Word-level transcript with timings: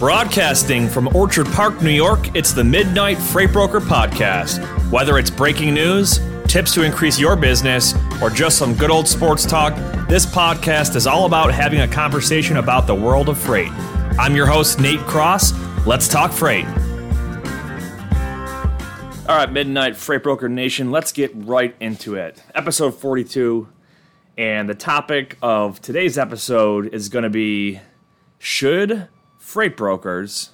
Broadcasting 0.00 0.88
from 0.88 1.14
Orchard 1.14 1.46
Park, 1.48 1.82
New 1.82 1.90
York, 1.90 2.34
it's 2.34 2.54
the 2.54 2.64
Midnight 2.64 3.18
Freight 3.18 3.52
Broker 3.52 3.80
Podcast. 3.80 4.58
Whether 4.90 5.18
it's 5.18 5.28
breaking 5.28 5.74
news, 5.74 6.18
tips 6.48 6.72
to 6.72 6.84
increase 6.84 7.20
your 7.20 7.36
business, 7.36 7.94
or 8.22 8.30
just 8.30 8.56
some 8.56 8.74
good 8.74 8.90
old 8.90 9.06
sports 9.06 9.44
talk, 9.44 9.76
this 10.08 10.24
podcast 10.24 10.96
is 10.96 11.06
all 11.06 11.26
about 11.26 11.52
having 11.52 11.82
a 11.82 11.86
conversation 11.86 12.56
about 12.56 12.86
the 12.86 12.94
world 12.94 13.28
of 13.28 13.36
freight. 13.36 13.70
I'm 14.18 14.34
your 14.34 14.46
host, 14.46 14.80
Nate 14.80 15.00
Cross. 15.00 15.52
Let's 15.84 16.08
talk 16.08 16.32
freight. 16.32 16.64
All 19.28 19.36
right, 19.36 19.52
Midnight 19.52 19.98
Freight 19.98 20.22
Broker 20.22 20.48
Nation, 20.48 20.90
let's 20.90 21.12
get 21.12 21.30
right 21.34 21.76
into 21.78 22.14
it. 22.14 22.42
Episode 22.54 22.94
42. 22.94 23.68
And 24.38 24.66
the 24.66 24.74
topic 24.74 25.36
of 25.42 25.82
today's 25.82 26.16
episode 26.16 26.94
is 26.94 27.10
going 27.10 27.24
to 27.24 27.28
be 27.28 27.80
Should 28.38 29.06
freight 29.50 29.76
brokers 29.76 30.50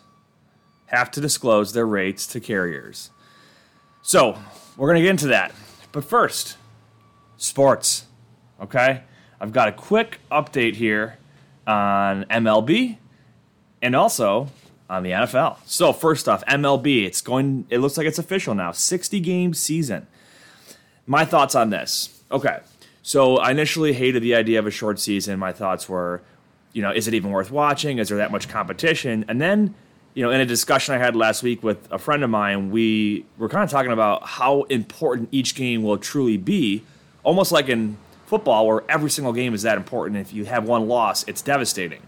have 0.86 1.10
to 1.10 1.20
disclose 1.20 1.74
their 1.74 1.86
rates 1.86 2.26
to 2.28 2.40
carriers? 2.40 3.10
So, 4.00 4.38
we're 4.76 4.88
going 4.88 4.96
to 4.96 5.02
get 5.02 5.10
into 5.10 5.26
that. 5.28 5.52
But 5.92 6.04
first, 6.04 6.56
sports. 7.36 8.06
Okay? 8.60 9.02
I've 9.40 9.52
got 9.52 9.68
a 9.68 9.72
quick 9.72 10.20
update 10.30 10.76
here 10.76 11.18
on 11.66 12.24
MLB 12.24 12.96
and 13.82 13.94
also 13.94 14.48
on 14.88 15.02
the 15.02 15.10
NFL. 15.10 15.58
So, 15.66 15.92
first 15.92 16.28
off, 16.28 16.44
MLB, 16.46 17.04
it's 17.04 17.20
going 17.20 17.66
it 17.68 17.78
looks 17.78 17.98
like 17.98 18.06
it's 18.06 18.18
official 18.18 18.54
now. 18.54 18.72
60 18.72 19.20
game 19.20 19.52
season. 19.52 20.06
My 21.06 21.24
thoughts 21.24 21.54
on 21.54 21.70
this. 21.70 22.22
Okay. 22.30 22.60
So 23.02 23.36
I 23.36 23.52
initially 23.52 23.92
hated 23.92 24.22
the 24.22 24.34
idea 24.34 24.58
of 24.58 24.66
a 24.66 24.70
short 24.70 24.98
season. 24.98 25.38
My 25.38 25.52
thoughts 25.52 25.88
were, 25.88 26.22
you 26.72 26.82
know, 26.82 26.90
is 26.90 27.08
it 27.08 27.14
even 27.14 27.30
worth 27.30 27.50
watching? 27.50 27.98
Is 27.98 28.08
there 28.08 28.18
that 28.18 28.30
much 28.30 28.48
competition? 28.48 29.24
And 29.28 29.40
then, 29.40 29.74
you 30.14 30.22
know, 30.22 30.30
in 30.30 30.40
a 30.40 30.46
discussion 30.46 30.94
I 30.94 30.98
had 30.98 31.16
last 31.16 31.42
week 31.42 31.62
with 31.62 31.90
a 31.90 31.98
friend 31.98 32.22
of 32.22 32.30
mine, 32.30 32.70
we 32.70 33.24
were 33.38 33.48
kind 33.48 33.64
of 33.64 33.70
talking 33.70 33.92
about 33.92 34.26
how 34.26 34.62
important 34.64 35.28
each 35.32 35.54
game 35.54 35.82
will 35.82 35.98
truly 35.98 36.36
be, 36.36 36.82
almost 37.22 37.52
like 37.52 37.68
in 37.68 37.96
football, 38.26 38.66
where 38.66 38.82
every 38.88 39.10
single 39.10 39.32
game 39.32 39.54
is 39.54 39.62
that 39.62 39.76
important. 39.76 40.18
If 40.18 40.32
you 40.32 40.44
have 40.44 40.64
one 40.64 40.88
loss, 40.88 41.24
it's 41.28 41.42
devastating. 41.42 42.02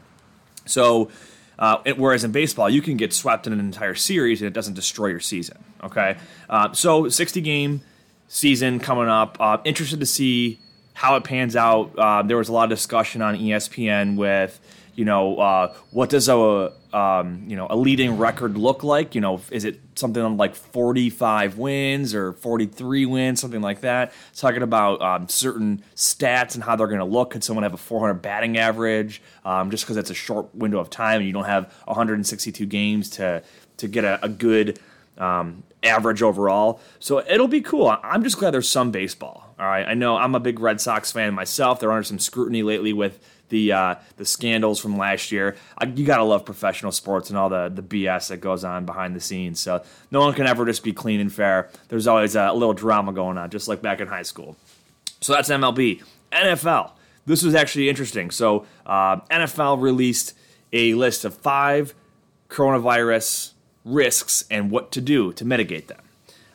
So, 0.66 1.10
uh, 1.58 1.78
whereas 1.97 2.25
in 2.25 2.32
baseball, 2.32 2.70
you 2.70 2.82
can 2.82 2.97
get 2.97 3.12
swept 3.12 3.47
in 3.47 3.52
an 3.52 3.60
entire 3.60 3.94
series 3.94 4.41
and 4.41 4.47
it 4.47 4.52
doesn't 4.54 4.75
destroy 4.75 5.08
your 5.08 5.20
season. 5.20 5.58
Okay, 5.82 6.16
uh, 6.48 6.72
so 6.72 7.08
60 7.08 7.41
game 7.41 7.80
season 8.28 8.78
coming 8.78 9.08
up. 9.08 9.36
Uh, 9.41 9.58
interested 9.64 10.00
to 10.00 10.06
see 10.06 10.60
how 10.98 11.14
it 11.14 11.22
pans 11.22 11.54
out. 11.54 11.96
Uh, 11.96 12.22
there 12.22 12.36
was 12.36 12.48
a 12.48 12.52
lot 12.52 12.64
of 12.64 12.70
discussion 12.77 13.22
on 13.22 13.36
ESPN 13.36 14.16
with, 14.16 14.58
you 14.96 15.04
know, 15.04 15.36
uh, 15.38 15.72
what 15.92 16.10
does 16.10 16.28
a 16.28 16.72
um, 16.92 17.44
you 17.46 17.54
know 17.54 17.68
a 17.70 17.77
leading 17.77 18.16
record 18.16 18.58
look 18.58 18.82
like? 18.82 19.14
You 19.14 19.20
know, 19.20 19.41
is 19.52 19.64
it 19.64 19.78
something 19.94 20.36
like 20.36 20.56
45 20.56 21.56
wins 21.56 22.16
or 22.16 22.32
43 22.32 23.06
wins, 23.06 23.41
something 23.41 23.60
like 23.60 23.82
that? 23.82 24.12
Talking 24.34 24.62
about 24.62 25.00
um, 25.00 25.28
certain 25.28 25.84
stats 25.94 26.56
and 26.56 26.64
how 26.64 26.74
they're 26.74 26.88
going 26.88 26.98
to 26.98 27.04
look. 27.04 27.30
Could 27.30 27.44
someone 27.44 27.62
have 27.62 27.74
a 27.74 27.76
400 27.76 28.14
batting 28.14 28.58
average 28.58 29.22
um, 29.44 29.70
just 29.70 29.84
because 29.84 29.96
it's 29.96 30.10
a 30.10 30.14
short 30.14 30.52
window 30.52 30.80
of 30.80 30.91
time 30.91 31.19
and 31.19 31.28
you 31.28 31.32
don't 31.32 31.44
have 31.44 31.72
162 31.84 32.66
games 32.66 33.08
to 33.10 33.44
to 33.76 33.86
get 33.86 34.02
a, 34.02 34.19
a 34.24 34.28
good 34.28 34.80
um, 35.16 35.62
average 35.84 36.22
overall. 36.22 36.80
So 36.98 37.20
it'll 37.20 37.46
be 37.46 37.60
cool. 37.60 37.96
I'm 38.02 38.24
just 38.24 38.36
glad 38.36 38.52
there's 38.52 38.69
some 38.69 38.91
baseball. 38.91 39.47
All 39.58 39.66
right, 39.66 39.86
I 39.86 39.94
know 39.94 40.16
I'm 40.16 40.34
a 40.34 40.40
big 40.40 40.60
Red 40.60 40.80
Sox 40.80 41.10
fan 41.10 41.34
myself. 41.34 41.80
They're 41.80 41.90
under 41.90 42.04
some 42.04 42.20
scrutiny 42.20 42.62
lately 42.62 42.92
with 42.92 43.18
the 43.48 43.72
uh, 43.72 43.94
the 44.16 44.24
scandals 44.24 44.78
from 44.78 44.96
last 44.96 45.32
year. 45.32 45.56
I, 45.76 45.86
you 45.86 46.06
gotta 46.06 46.22
love 46.22 46.44
professional 46.44 46.92
sports 46.92 47.28
and 47.28 47.38
all 47.38 47.48
the 47.48 47.68
the 47.68 47.82
BS 47.82 48.28
that 48.28 48.36
goes 48.36 48.62
on 48.62 48.86
behind 48.86 49.16
the 49.16 49.20
scenes. 49.20 49.58
So 49.60 49.82
no 50.10 50.20
one 50.20 50.34
can 50.34 50.46
ever 50.46 50.64
just 50.64 50.84
be 50.84 50.92
clean 50.92 51.18
and 51.20 51.32
fair. 51.32 51.70
There's 51.88 52.06
always 52.06 52.36
a 52.36 52.52
little 52.52 52.74
drama 52.74 53.12
going 53.12 53.36
on, 53.36 53.50
just 53.50 53.66
like 53.66 53.82
back 53.82 54.00
in 54.00 54.06
high 54.06 54.22
school. 54.22 54.56
So 55.20 55.32
that's 55.32 55.48
MLB. 55.48 56.02
NFL. 56.30 56.92
This 57.26 57.42
was 57.42 57.54
actually 57.54 57.88
interesting. 57.88 58.30
So 58.30 58.64
uh, 58.86 59.16
NFL 59.30 59.80
released 59.82 60.34
a 60.72 60.94
list 60.94 61.24
of 61.24 61.34
five 61.34 61.94
coronavirus 62.48 63.52
risks 63.84 64.44
and 64.50 64.70
what 64.70 64.92
to 64.92 65.00
do 65.00 65.32
to 65.32 65.44
mitigate 65.44 65.88
them. 65.88 66.00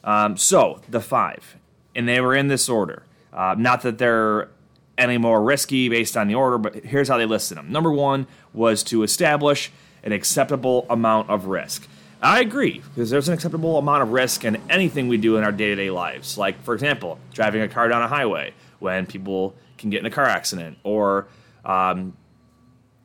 Um, 0.03 0.38
so 0.38 0.81
the 0.90 1.02
five 1.02 1.58
and 1.96 2.08
they 2.08 2.22
were 2.22 2.36
in 2.36 2.48
this 2.48 2.70
order. 2.70 3.04
Uh, 3.31 3.56
not 3.58 3.81
that 3.81 3.98
they're 3.98 4.50
any 4.98 5.18
more 5.18 5.42
risky 5.42 5.90
based 5.90 6.16
on 6.16 6.28
the 6.28 6.36
order, 6.36 6.58
but 6.58 6.76
here's 6.76 7.08
how 7.08 7.18
they 7.18 7.26
listed 7.26 7.58
them. 7.58 7.72
Number 7.72 7.92
one 7.92 8.28
was 8.54 8.84
to 8.84 9.04
establish 9.04 9.72
an 10.04 10.12
acceptable 10.12 10.86
amount 10.90 11.30
of 11.30 11.46
risk. 11.46 11.88
I 12.22 12.40
agree, 12.40 12.81
because 12.94 13.09
there's 13.09 13.28
an 13.28 13.34
acceptable 13.34 13.78
amount 13.78 14.04
of 14.04 14.12
risk 14.12 14.46
in 14.46 14.62
anything 14.70 15.08
we 15.08 15.18
do 15.18 15.36
in 15.38 15.44
our 15.44 15.52
day 15.52 15.70
to 15.70 15.76
day 15.76 15.90
lives. 15.90 16.38
Like, 16.38 16.62
for 16.64 16.74
example, 16.74 17.20
driving 17.34 17.62
a 17.62 17.68
car 17.68 17.90
down 17.90 18.02
a 18.02 18.08
highway 18.08 18.54
when 18.80 19.06
people 19.06 19.56
can 19.78 19.90
get 19.90 20.00
in 20.00 20.06
a 20.06 20.10
car 20.10 20.25
accident, 20.25 20.78
or 20.84 21.28
um, 21.66 22.16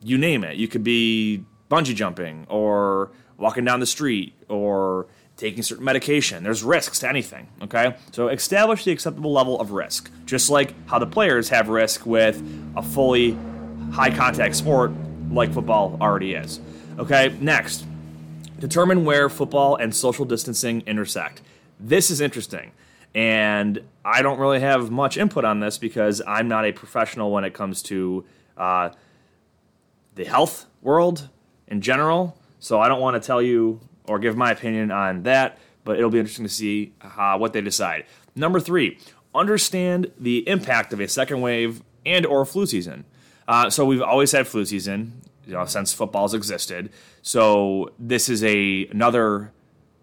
you 0.01 0.17
name 0.17 0.43
it. 0.43 0.55
You 0.55 0.67
could 0.67 0.83
be 0.83 1.43
bungee 1.69 1.95
jumping, 1.95 2.45
or 2.49 3.11
walking 3.37 3.65
down 3.65 3.81
the 3.81 3.85
street, 3.85 4.33
or 4.47 5.07
taking 5.39 5.63
certain 5.63 5.85
medication. 5.85 6.43
There's 6.43 6.63
risks 6.63 6.99
to 6.99 7.09
anything, 7.09 7.47
okay? 7.63 7.95
So 8.11 8.27
establish 8.27 8.83
the 8.83 8.91
acceptable 8.91 9.31
level 9.31 9.59
of 9.59 9.71
risk, 9.71 10.11
just 10.25 10.49
like 10.49 10.73
how 10.87 10.99
the 10.99 11.07
players 11.07 11.49
have 11.49 11.69
risk 11.69 12.05
with 12.05 12.43
a 12.75 12.83
fully 12.83 13.37
high 13.91 14.13
contact 14.13 14.55
sport 14.55 14.91
like 15.31 15.53
football 15.53 15.97
already 16.01 16.33
is. 16.33 16.59
Okay, 16.97 17.33
next, 17.39 17.85
determine 18.59 19.05
where 19.05 19.29
football 19.29 19.77
and 19.77 19.95
social 19.95 20.25
distancing 20.25 20.83
intersect. 20.85 21.41
This 21.79 22.11
is 22.11 22.19
interesting. 22.19 22.71
And 23.15 23.81
I 24.03 24.21
don't 24.21 24.39
really 24.39 24.59
have 24.59 24.91
much 24.91 25.17
input 25.17 25.45
on 25.45 25.61
this 25.61 25.77
because 25.77 26.21
I'm 26.27 26.47
not 26.47 26.65
a 26.65 26.73
professional 26.73 27.31
when 27.31 27.45
it 27.45 27.53
comes 27.53 27.81
to 27.83 28.25
uh, 28.57 28.89
the 30.15 30.25
health 30.25 30.65
world 30.81 31.29
in 31.67 31.79
general. 31.81 32.37
So 32.59 32.79
I 32.81 32.89
don't 32.89 32.99
want 32.99 33.21
to 33.21 33.25
tell 33.25 33.41
you 33.41 33.79
or 34.09 34.19
give 34.19 34.35
my 34.35 34.51
opinion 34.51 34.91
on 34.91 35.23
that, 35.23 35.59
but 35.85 35.97
it'll 35.97 36.09
be 36.09 36.19
interesting 36.19 36.45
to 36.45 36.51
see 36.51 36.93
uh, 37.01 37.37
what 37.37 37.53
they 37.53 37.61
decide. 37.61 38.05
Number 38.35 38.59
three, 38.59 38.97
understand 39.33 40.11
the 40.19 40.47
impact 40.49 40.91
of 40.91 40.99
a 40.99 41.07
second 41.07 41.41
wave 41.41 41.83
and 42.05 42.25
or 42.25 42.45
flu 42.45 42.65
season. 42.65 43.05
Uh, 43.47 43.69
so 43.69 43.85
we've 43.85 44.01
always 44.01 44.31
had 44.31 44.47
flu 44.47 44.65
season, 44.65 45.21
you 45.45 45.53
know, 45.53 45.65
since 45.65 45.93
football's 45.93 46.33
existed. 46.33 46.89
So 47.21 47.91
this 47.99 48.29
is 48.29 48.43
a 48.43 48.87
another, 48.87 49.51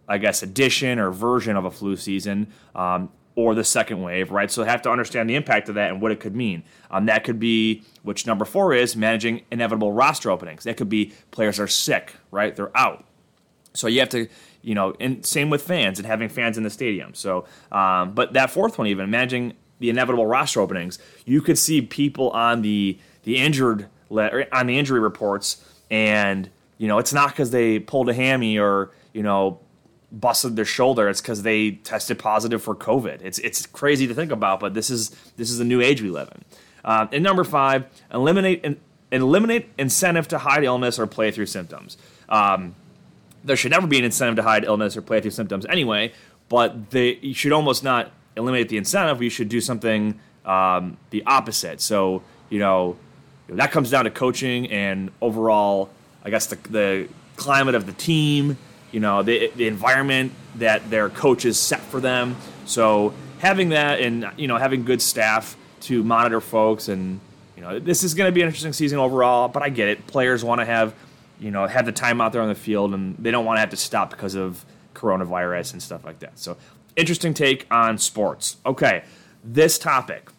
I 0.09 0.19
guess, 0.19 0.43
addition 0.43 0.99
or 0.99 1.11
version 1.11 1.57
of 1.57 1.65
a 1.65 1.71
flu 1.71 1.97
season. 1.97 2.49
Um, 2.75 3.11
or 3.37 3.55
the 3.55 3.65
second 3.65 4.01
wave, 4.01 4.31
right? 4.31 4.51
So 4.51 4.65
have 4.65 4.81
to 4.83 4.91
understand 4.91 5.29
the 5.29 5.35
impact 5.35 5.69
of 5.69 5.75
that 5.75 5.91
and 5.91 6.01
what 6.01 6.11
it 6.11 6.21
could 6.21 6.35
mean. 6.35 6.65
Um, 6.91 7.05
that 7.05 7.23
could 7.23 7.39
be, 7.39 7.83
which 8.03 8.27
number 8.27 8.47
four 8.47 8.73
is, 8.73 8.97
managing 8.97 9.43
inevitable 9.51 9.93
roster 9.93 10.31
openings. 10.31 10.65
That 10.65 10.79
could 10.79 10.89
be 10.89 11.13
players 11.33 11.61
are 11.61 11.69
sick, 11.69 12.15
right? 12.31 12.57
They're 12.57 12.75
out. 12.75 13.06
So 13.77 13.87
you 13.87 14.01
have 14.01 14.09
to, 14.11 14.29
you 14.63 14.75
know, 14.75 14.95
and 15.01 15.25
same 15.25 15.51
with 15.51 15.63
fans 15.63 15.99
and 15.99 16.07
having 16.07 16.29
fans 16.29 16.57
in 16.57 16.65
the 16.65 16.71
stadium. 16.71 17.15
So, 17.15 17.47
um, 17.73 18.13
but 18.15 18.33
that 18.33 18.51
fourth 18.51 18.79
one, 18.79 18.87
even 18.87 19.11
managing 19.11 19.55
the 19.79 19.91
inevitable 19.91 20.27
roster 20.27 20.61
openings, 20.61 20.99
you 21.25 21.41
could 21.41 21.59
see 21.59 21.83
people 21.83 22.31
on 22.31 22.63
the 22.63 22.99
the 23.25 23.37
injured 23.39 23.89
on 24.11 24.67
the 24.67 24.79
injury 24.79 25.01
reports, 25.01 25.65
and 25.91 26.49
you 26.79 26.89
know, 26.89 26.99
it's 26.99 27.13
not 27.13 27.31
because 27.31 27.51
they 27.51 27.79
pulled 27.79 28.09
a 28.09 28.15
hammy 28.15 28.59
or 28.59 28.91
you 29.13 29.23
know 29.23 29.61
busted 30.13 30.57
their 30.57 30.65
shoulder. 30.65 31.09
It's 31.09 31.21
because 31.21 31.43
they 31.43 31.73
tested 31.73 32.19
positive 32.19 32.63
for 32.63 32.75
COVID. 32.75 33.23
It's 33.23 33.39
it's 33.39 33.67
crazy 33.67 34.07
to 34.07 34.15
think 34.15 34.33
about, 34.33 34.61
but 34.61 34.75
this 34.75 34.91
is 34.91 35.11
this 35.37 35.51
is 35.51 35.59
the 35.59 35.65
new 35.65 35.81
age 35.81 36.03
we 36.03 36.11
live 36.11 36.31
in. 36.35 36.45
Uh, 36.85 37.07
and 37.13 37.23
number 37.23 37.45
five, 37.45 37.85
eliminate 38.13 38.79
eliminate 39.13 39.69
incentive 39.79 40.29
to 40.29 40.39
hide 40.39 40.65
illness 40.65 40.99
or 40.99 41.07
play 41.07 41.31
through 41.31 41.47
symptoms. 41.47 41.97
Um, 42.29 42.75
there 43.47 43.57
should 43.57 43.71
never 43.71 43.87
be 43.87 43.99
an 43.99 44.05
incentive 44.05 44.37
to 44.37 44.43
hide 44.43 44.65
illness 44.65 44.97
or 44.97 45.03
play 45.03 45.21
through 45.21 45.31
symptoms 45.31 45.65
anyway, 45.67 46.13
but 46.49 46.91
they, 46.91 47.15
you 47.17 47.35
should 47.35 47.53
almost 47.53 47.83
not 47.83 48.11
eliminate 48.37 48.69
the 48.69 48.77
incentive. 48.77 49.23
You 49.23 49.31
should 49.31 49.49
do 49.49 49.61
something 49.61 50.21
um, 50.45 50.97
the 51.11 51.23
opposite. 51.27 51.81
So, 51.81 52.23
you 52.51 52.59
know, 52.59 52.97
that 53.49 53.73
comes 53.73 53.91
down 53.91 54.05
to 54.05 54.11
coaching 54.11 54.71
and 54.71 55.11
overall, 55.21 55.91
I 56.25 56.31
guess, 56.31 56.47
the, 56.47 56.57
the 56.69 57.09
climate 57.37 57.75
of 57.75 57.87
the 57.87 57.93
team, 57.93 58.59
you 58.93 59.01
know, 59.01 59.23
the, 59.23 59.51
the 59.57 59.67
environment 59.67 60.33
that 60.57 60.89
their 60.91 61.09
coaches 61.09 61.59
set 61.59 61.81
for 61.81 62.01
them. 62.01 62.37
So, 62.65 63.15
having 63.39 63.71
that 63.71 64.01
and, 64.01 64.31
you 64.37 64.49
know, 64.49 64.57
having 64.57 64.85
good 64.85 65.03
staff 65.03 65.57
to 65.83 66.03
monitor 66.03 66.41
folks 66.41 66.89
and, 66.89 67.21
you 67.57 67.63
know, 67.63 67.79
this 67.79 68.03
is 68.03 68.15
going 68.15 68.29
to 68.29 68.33
be 68.33 68.41
an 68.41 68.47
interesting 68.47 68.73
season 68.73 68.99
overall, 68.99 69.49
but 69.49 69.63
I 69.63 69.69
get 69.69 69.89
it. 69.89 70.07
Players 70.07 70.45
want 70.45 70.61
to 70.61 70.65
have 70.65 70.95
you 71.39 71.51
know, 71.51 71.67
have 71.67 71.87
the 71.87 71.93
time 71.93 72.21
out 72.21 72.33
there 72.33 72.43
on 72.43 72.49
the 72.49 72.55
field, 72.55 72.95
and 72.95 73.17
they 73.19 73.31
don't 73.31 73.45
want 73.45 73.57
to 73.57 73.61
have 73.61 73.71
to 73.71 73.77
stop 73.77 74.11
because 74.11 74.35
of 74.35 74.65
coronavirus 74.95 75.75
and 75.75 75.83
stuff 75.83 76.05
like 76.05 76.21
that. 76.21 76.39
So, 76.39 76.57
interesting 76.97 77.35
take 77.35 77.67
on 77.71 77.99
sports. 77.99 78.57
Okay, 78.65 79.05
this 79.45 79.79
topic 79.79 80.31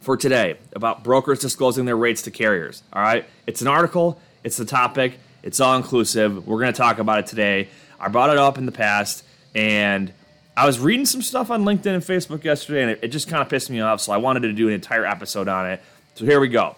for 0.00 0.16
today 0.16 0.56
about 0.74 1.04
brokers 1.04 1.38
disclosing 1.40 1.84
their 1.84 1.96
rates 1.96 2.22
to 2.22 2.30
carriers. 2.30 2.82
All 2.92 3.02
right, 3.02 3.26
it's 3.46 3.62
an 3.62 3.68
article, 3.68 4.20
it's 4.44 4.56
the 4.56 4.64
topic, 4.64 5.18
It's 5.42 5.60
all 5.60 5.76
inclusive. 5.76 6.46
We're 6.46 6.60
going 6.60 6.72
to 6.72 6.76
talk 6.76 6.98
about 6.98 7.20
it 7.20 7.26
today. 7.26 7.68
I 8.00 8.08
brought 8.08 8.30
it 8.30 8.38
up 8.38 8.58
in 8.58 8.66
the 8.66 8.72
past, 8.72 9.24
and 9.54 10.12
I 10.56 10.66
was 10.66 10.80
reading 10.80 11.06
some 11.06 11.22
stuff 11.22 11.50
on 11.50 11.64
LinkedIn 11.64 11.94
and 11.94 12.02
Facebook 12.02 12.42
yesterday, 12.42 12.82
and 12.82 12.90
it, 12.90 13.00
it 13.02 13.08
just 13.08 13.28
kind 13.28 13.42
of 13.42 13.48
pissed 13.48 13.70
me 13.70 13.80
off. 13.80 14.00
So 14.00 14.12
I 14.12 14.16
wanted 14.16 14.40
to 14.40 14.52
do 14.52 14.68
an 14.68 14.74
entire 14.74 15.06
episode 15.06 15.46
on 15.46 15.66
it. 15.66 15.80
So 16.14 16.24
here 16.24 16.40
we 16.40 16.48
go. 16.48 16.74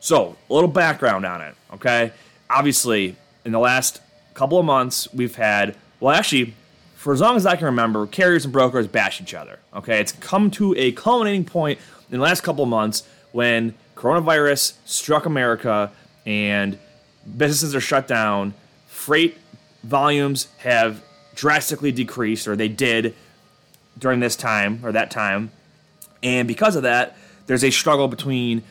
So 0.00 0.36
a 0.50 0.54
little 0.54 0.68
background 0.68 1.24
on 1.24 1.40
it. 1.40 1.54
Okay, 1.74 2.12
obviously, 2.52 3.16
in 3.44 3.52
the 3.52 3.58
last 3.58 4.00
couple 4.34 4.58
of 4.58 4.64
months, 4.64 5.12
we've 5.12 5.36
had 5.36 5.76
well, 6.02 6.16
actually, 6.16 6.54
for 6.96 7.12
as 7.12 7.20
long 7.20 7.36
as 7.36 7.46
I 7.46 7.54
can 7.54 7.66
remember, 7.66 8.08
carriers 8.08 8.44
and 8.44 8.52
brokers 8.52 8.88
bash 8.88 9.20
each 9.20 9.34
other. 9.34 9.60
Okay, 9.72 10.00
it's 10.00 10.10
come 10.10 10.50
to 10.52 10.74
a 10.76 10.90
culminating 10.92 11.44
point 11.44 11.78
in 12.10 12.18
the 12.18 12.24
last 12.24 12.42
couple 12.42 12.64
of 12.64 12.70
months 12.70 13.04
when 13.30 13.74
coronavirus 13.94 14.74
struck 14.84 15.26
America 15.26 15.92
and 16.26 16.76
businesses 17.36 17.74
are 17.76 17.80
shut 17.80 18.08
down, 18.08 18.52
freight 18.88 19.38
volumes 19.84 20.48
have 20.58 21.02
drastically 21.36 21.92
decreased, 21.92 22.48
or 22.48 22.56
they 22.56 22.68
did 22.68 23.14
during 23.96 24.18
this 24.18 24.34
time 24.34 24.80
or 24.84 24.90
that 24.90 25.10
time. 25.10 25.52
And 26.22 26.48
because 26.48 26.74
of 26.74 26.82
that, 26.82 27.16
there's 27.46 27.62
a 27.62 27.70
struggle 27.70 28.08
between 28.08 28.64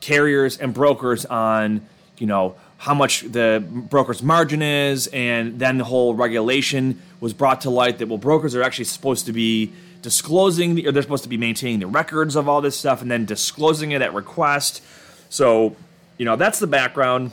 carriers 0.00 0.58
and 0.58 0.74
brokers 0.74 1.24
on, 1.24 1.86
you 2.18 2.26
know, 2.26 2.56
how 2.78 2.94
much 2.94 3.22
the 3.22 3.62
broker's 3.68 4.22
margin 4.22 4.62
is, 4.62 5.08
and 5.08 5.58
then 5.58 5.78
the 5.78 5.84
whole 5.84 6.14
regulation 6.14 7.02
was 7.20 7.34
brought 7.34 7.60
to 7.62 7.70
light 7.70 7.98
that 7.98 8.08
well, 8.08 8.18
brokers 8.18 8.54
are 8.54 8.62
actually 8.62 8.84
supposed 8.84 9.26
to 9.26 9.32
be 9.32 9.72
disclosing, 10.00 10.86
or 10.86 10.92
they're 10.92 11.02
supposed 11.02 11.24
to 11.24 11.28
be 11.28 11.36
maintaining 11.36 11.80
the 11.80 11.88
records 11.88 12.36
of 12.36 12.48
all 12.48 12.60
this 12.60 12.78
stuff, 12.78 13.02
and 13.02 13.10
then 13.10 13.24
disclosing 13.24 13.90
it 13.90 14.00
at 14.00 14.14
request. 14.14 14.80
So, 15.28 15.74
you 16.18 16.24
know, 16.24 16.36
that's 16.36 16.60
the 16.60 16.68
background. 16.68 17.32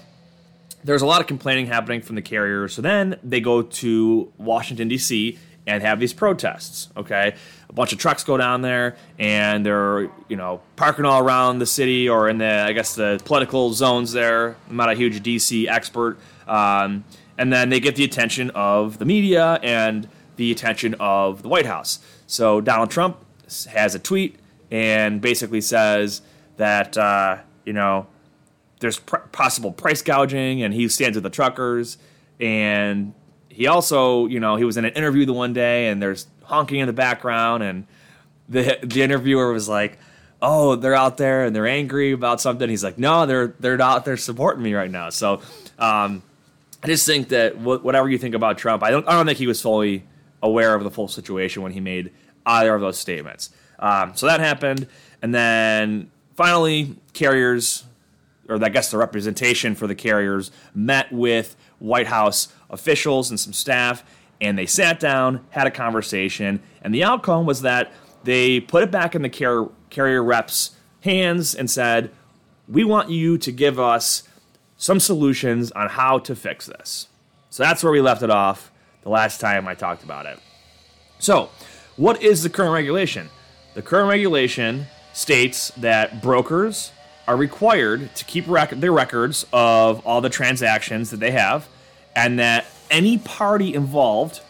There's 0.83 1.03
a 1.03 1.05
lot 1.05 1.21
of 1.21 1.27
complaining 1.27 1.67
happening 1.67 2.01
from 2.01 2.15
the 2.15 2.23
carriers. 2.23 2.73
So 2.73 2.81
then 2.81 3.19
they 3.23 3.39
go 3.39 3.61
to 3.61 4.33
Washington 4.37 4.87
D.C. 4.87 5.37
and 5.67 5.81
have 5.81 5.99
these 5.99 6.13
protests. 6.13 6.89
Okay, 6.95 7.35
a 7.69 7.73
bunch 7.73 7.93
of 7.93 7.99
trucks 7.99 8.23
go 8.23 8.37
down 8.37 8.61
there 8.61 8.95
and 9.17 9.65
they're 9.65 10.09
you 10.27 10.35
know 10.35 10.61
parking 10.75 11.05
all 11.05 11.21
around 11.21 11.59
the 11.59 11.65
city 11.65 12.07
or 12.07 12.29
in 12.29 12.37
the 12.37 12.45
I 12.45 12.73
guess 12.73 12.95
the 12.95 13.21
political 13.25 13.73
zones 13.73 14.11
there. 14.11 14.55
I'm 14.69 14.75
not 14.75 14.89
a 14.89 14.95
huge 14.95 15.21
DC 15.21 15.67
expert, 15.67 16.17
um, 16.47 17.03
and 17.37 17.51
then 17.51 17.69
they 17.69 17.79
get 17.79 17.95
the 17.95 18.03
attention 18.03 18.49
of 18.51 18.97
the 18.97 19.05
media 19.05 19.59
and 19.63 20.07
the 20.35 20.51
attention 20.51 20.95
of 20.99 21.41
the 21.41 21.49
White 21.49 21.65
House. 21.65 21.99
So 22.27 22.61
Donald 22.61 22.91
Trump 22.91 23.17
has 23.69 23.95
a 23.95 23.99
tweet 23.99 24.37
and 24.71 25.21
basically 25.21 25.61
says 25.61 26.21
that 26.57 26.97
uh, 26.97 27.37
you 27.65 27.73
know 27.73 28.07
there's 28.79 28.99
pr- 28.99 29.17
possible 29.31 29.71
price 29.71 30.01
gouging 30.01 30.61
and 30.61 30.73
he 30.73 30.87
stands 30.87 31.15
with 31.15 31.23
the 31.23 31.29
truckers 31.29 31.97
and 32.39 33.13
he 33.55 33.67
also 33.67 34.25
you 34.27 34.39
know 34.39 34.57
he 34.57 34.65
was 34.65 34.75
in 34.77 34.85
an 34.85 34.93
interview 34.93 35.25
the 35.25 35.33
one 35.33 35.53
day 35.53 35.87
and 35.87 36.01
there's 36.01 36.27
honking 36.43 36.79
in 36.79 36.87
the 36.87 36.93
background, 36.93 37.63
and 37.63 37.87
the 38.49 38.77
the 38.83 39.01
interviewer 39.01 39.51
was 39.51 39.69
like, 39.69 39.97
"Oh, 40.41 40.75
they're 40.75 40.93
out 40.93 41.17
there 41.17 41.45
and 41.45 41.55
they're 41.55 41.67
angry 41.67 42.11
about 42.11 42.41
something." 42.41 42.69
He's 42.69 42.83
like, 42.83 42.97
"No, 42.97 43.25
they're 43.25 43.47
they're 43.59 43.81
out 43.81 44.03
there 44.05 44.17
supporting 44.17 44.61
me 44.61 44.73
right 44.73 44.91
now." 44.91 45.09
So, 45.09 45.41
um, 45.79 46.21
I 46.83 46.87
just 46.87 47.05
think 47.05 47.29
that 47.29 47.57
whatever 47.57 48.09
you 48.09 48.17
think 48.17 48.35
about 48.35 48.57
Trump, 48.57 48.83
I 48.83 48.91
don't 48.91 49.07
I 49.07 49.13
don't 49.13 49.25
think 49.25 49.37
he 49.37 49.47
was 49.47 49.61
fully 49.61 50.03
aware 50.43 50.75
of 50.75 50.83
the 50.83 50.91
full 50.91 51.07
situation 51.07 51.63
when 51.63 51.71
he 51.71 51.79
made 51.79 52.11
either 52.45 52.75
of 52.75 52.81
those 52.81 52.99
statements. 52.99 53.51
Um, 53.79 54.15
so 54.15 54.25
that 54.27 54.41
happened, 54.41 54.87
and 55.21 55.33
then 55.33 56.11
finally, 56.35 56.95
carriers, 57.13 57.85
or 58.49 58.63
I 58.63 58.69
guess 58.69 58.91
the 58.91 58.97
representation 58.97 59.75
for 59.75 59.87
the 59.87 59.95
carriers, 59.95 60.51
met 60.73 61.11
with 61.11 61.55
White 61.79 62.07
House 62.07 62.49
officials 62.69 63.29
and 63.29 63.39
some 63.39 63.53
staff 63.53 64.03
and 64.41 64.57
they 64.57 64.65
sat 64.65 64.99
down, 64.99 65.45
had 65.49 65.67
a 65.67 65.71
conversation, 65.71 66.61
and 66.81 66.93
the 66.93 67.03
outcome 67.03 67.45
was 67.45 67.61
that 67.61 67.91
they 68.23 68.59
put 68.59 68.83
it 68.83 68.91
back 68.91 69.15
in 69.15 69.21
the 69.21 69.29
car- 69.29 69.69
carrier 69.89 70.23
reps' 70.23 70.71
hands 71.01 71.55
and 71.55 71.69
said, 71.69 72.11
"We 72.67 72.83
want 72.83 73.09
you 73.09 73.37
to 73.37 73.51
give 73.51 73.79
us 73.79 74.23
some 74.77 74.99
solutions 74.99 75.71
on 75.71 75.89
how 75.89 76.19
to 76.19 76.35
fix 76.35 76.65
this." 76.65 77.07
So 77.49 77.63
that's 77.63 77.83
where 77.83 77.93
we 77.93 78.01
left 78.01 78.23
it 78.23 78.29
off 78.29 78.71
the 79.03 79.09
last 79.09 79.39
time 79.39 79.67
I 79.67 79.75
talked 79.75 80.03
about 80.03 80.25
it. 80.25 80.39
So, 81.19 81.49
what 81.95 82.21
is 82.21 82.43
the 82.43 82.49
current 82.49 82.73
regulation? 82.73 83.29
The 83.73 83.81
current 83.81 84.09
regulation 84.09 84.87
states 85.13 85.71
that 85.77 86.21
brokers 86.21 86.91
are 87.27 87.35
required 87.35 88.13
to 88.15 88.25
keep 88.25 88.47
rec- 88.47 88.69
their 88.71 88.91
records 88.91 89.45
of 89.51 90.05
all 90.05 90.21
the 90.21 90.29
transactions 90.29 91.09
that 91.11 91.19
they 91.19 91.31
have, 91.31 91.67
and 92.15 92.39
that 92.39 92.65
any 92.89 93.17
party 93.17 93.73
involved 93.73 94.41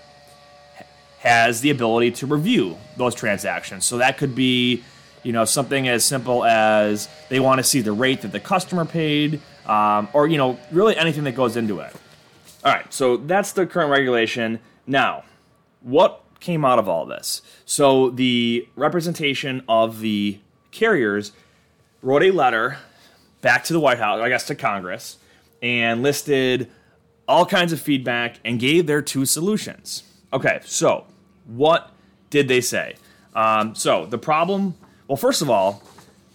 has 1.20 1.62
the 1.62 1.70
ability 1.70 2.12
to 2.12 2.28
review 2.28 2.78
those 2.98 3.16
transactions. 3.16 3.86
So 3.86 3.98
that 3.98 4.18
could 4.18 4.36
be, 4.36 4.84
you 5.24 5.32
know, 5.32 5.46
something 5.46 5.88
as 5.88 6.06
simple 6.06 6.46
as 6.46 7.10
they 7.30 7.40
want 7.40 7.60
to 7.60 7.64
see 7.64 7.82
the 7.82 7.94
rate 7.94 8.22
that 8.22 8.32
the 8.32 8.40
customer 8.40 8.86
paid, 8.86 9.42
um, 9.66 10.08
or 10.14 10.28
you 10.28 10.38
know, 10.38 10.60
really 10.72 10.96
anything 10.96 11.24
that 11.24 11.36
goes 11.36 11.58
into 11.58 11.80
it. 11.80 11.94
All 12.64 12.72
right, 12.72 12.92
so 12.94 13.18
that's 13.18 13.54
the 13.54 13.66
current 13.66 13.92
regulation. 13.92 14.60
Now, 14.86 15.24
what 15.82 16.22
came 16.40 16.66
out 16.66 16.78
of 16.78 16.88
all 16.88 17.06
this? 17.06 17.42
So 17.66 18.10
the 18.10 18.68
representation 18.76 19.64
of 19.68 20.00
the 20.00 20.40
carriers 20.72 21.32
wrote 22.06 22.22
a 22.22 22.30
letter 22.30 22.78
back 23.42 23.64
to 23.64 23.74
the 23.74 23.80
White 23.80 23.98
House, 23.98 24.22
I 24.22 24.30
guess 24.30 24.46
to 24.48 24.56
Congress, 24.56 25.18
and 25.62 26.04
listed 26.04 26.70
all 27.28 27.48
kinds 27.48 27.74
of 27.74 27.82
feedback 27.82 28.40
and 28.46 28.60
gave 28.60 28.86
their 28.86 29.02
two 29.02 29.26
solutions. 29.26 30.04
Okay, 30.32 30.60
so 30.64 31.08
what 31.46 31.92
did 32.30 32.48
they 32.48 32.62
say? 32.62 32.96
Um, 33.34 33.74
so 33.74 34.06
the 34.06 34.20
problem, 34.20 34.76
well, 35.08 35.18
first 35.18 35.42
of 35.42 35.50
all, 35.50 35.82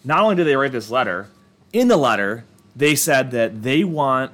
not 0.03 0.21
only 0.21 0.35
did 0.35 0.47
they 0.47 0.57
write 0.57 0.73
this 0.73 0.91
letter, 0.91 1.29
in 1.73 1.87
the 1.87 1.97
letter, 1.97 2.45
they 2.75 2.97
said 2.97 3.31
that 3.31 3.63
they 3.63 3.85
want 3.85 4.33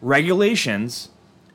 regulations 0.00 1.08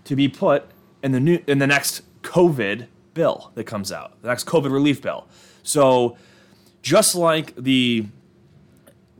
to 0.03 0.15
be 0.15 0.27
put 0.27 0.65
in 1.01 1.13
the 1.13 1.19
new 1.21 1.39
in 1.47 1.59
the 1.59 1.67
next 1.67 2.01
COVID 2.23 2.87
bill 3.13 3.51
that 3.55 3.63
comes 3.63 3.93
out, 3.93 4.21
the 4.21 4.27
next 4.27 4.45
COVID 4.45 4.71
relief 4.71 5.01
bill. 5.01 5.25
So 5.63 6.17
just 6.81 7.15
like 7.15 7.55
the 7.55 8.07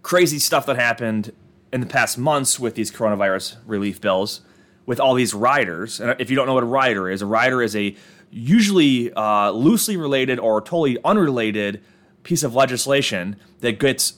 crazy 0.02 0.40
stuff 0.40 0.66
that 0.66 0.76
happened 0.76 1.34
in 1.72 1.82
the 1.82 1.88
past 1.88 2.18
months 2.18 2.60
with 2.60 2.76
these 2.76 2.92
coronavirus 2.92 3.58
relief 3.66 4.02
bills, 4.02 4.42
with 4.86 5.00
all 5.00 5.14
these 5.14 5.34
riders. 5.34 6.00
And 6.00 6.16
if 6.20 6.30
you 6.30 6.36
don't 6.36 6.48
know 6.48 6.54
what 6.54 6.64
a 6.64 6.68
rider 6.68 7.10
is, 7.10 7.22
a 7.22 7.26
rider 7.26 7.62
is 7.62 7.76
a 7.76 7.96
usually 8.30 9.14
uh, 9.14 9.52
loosely 9.52 9.98
related 9.98 10.40
or 10.40 10.62
totally 10.62 10.98
unrelated 11.04 11.82
piece 12.24 12.44
of 12.44 12.56
legislation 12.56 13.36
that 13.60 13.80
gets 13.80 14.14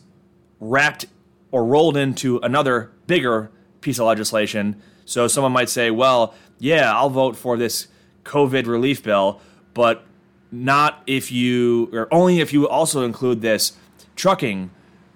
wrapped 0.60 1.06
or 1.52 1.66
rolled 1.66 1.98
into 1.98 2.40
another 2.40 2.92
bigger 3.08 3.52
piece 3.82 4.00
of 4.00 4.06
legislation. 4.06 4.82
So 5.06 5.28
someone 5.28 5.52
might 5.52 5.70
say, 5.70 5.92
well, 5.92 6.34
yeah, 6.60 6.96
I'll 6.96 7.10
vote 7.10 7.36
for 7.36 7.58
this 7.58 7.88
COVID 8.24 8.68
relief 8.68 9.04
bill, 9.04 9.42
but 9.74 10.06
not 10.52 11.04
if 11.08 11.32
you, 11.32 11.90
or 11.92 12.08
only 12.12 12.40
if 12.40 12.54
you 12.54 12.68
also 12.68 13.04
include 13.04 13.42
this 13.42 13.74
trucking 14.16 14.72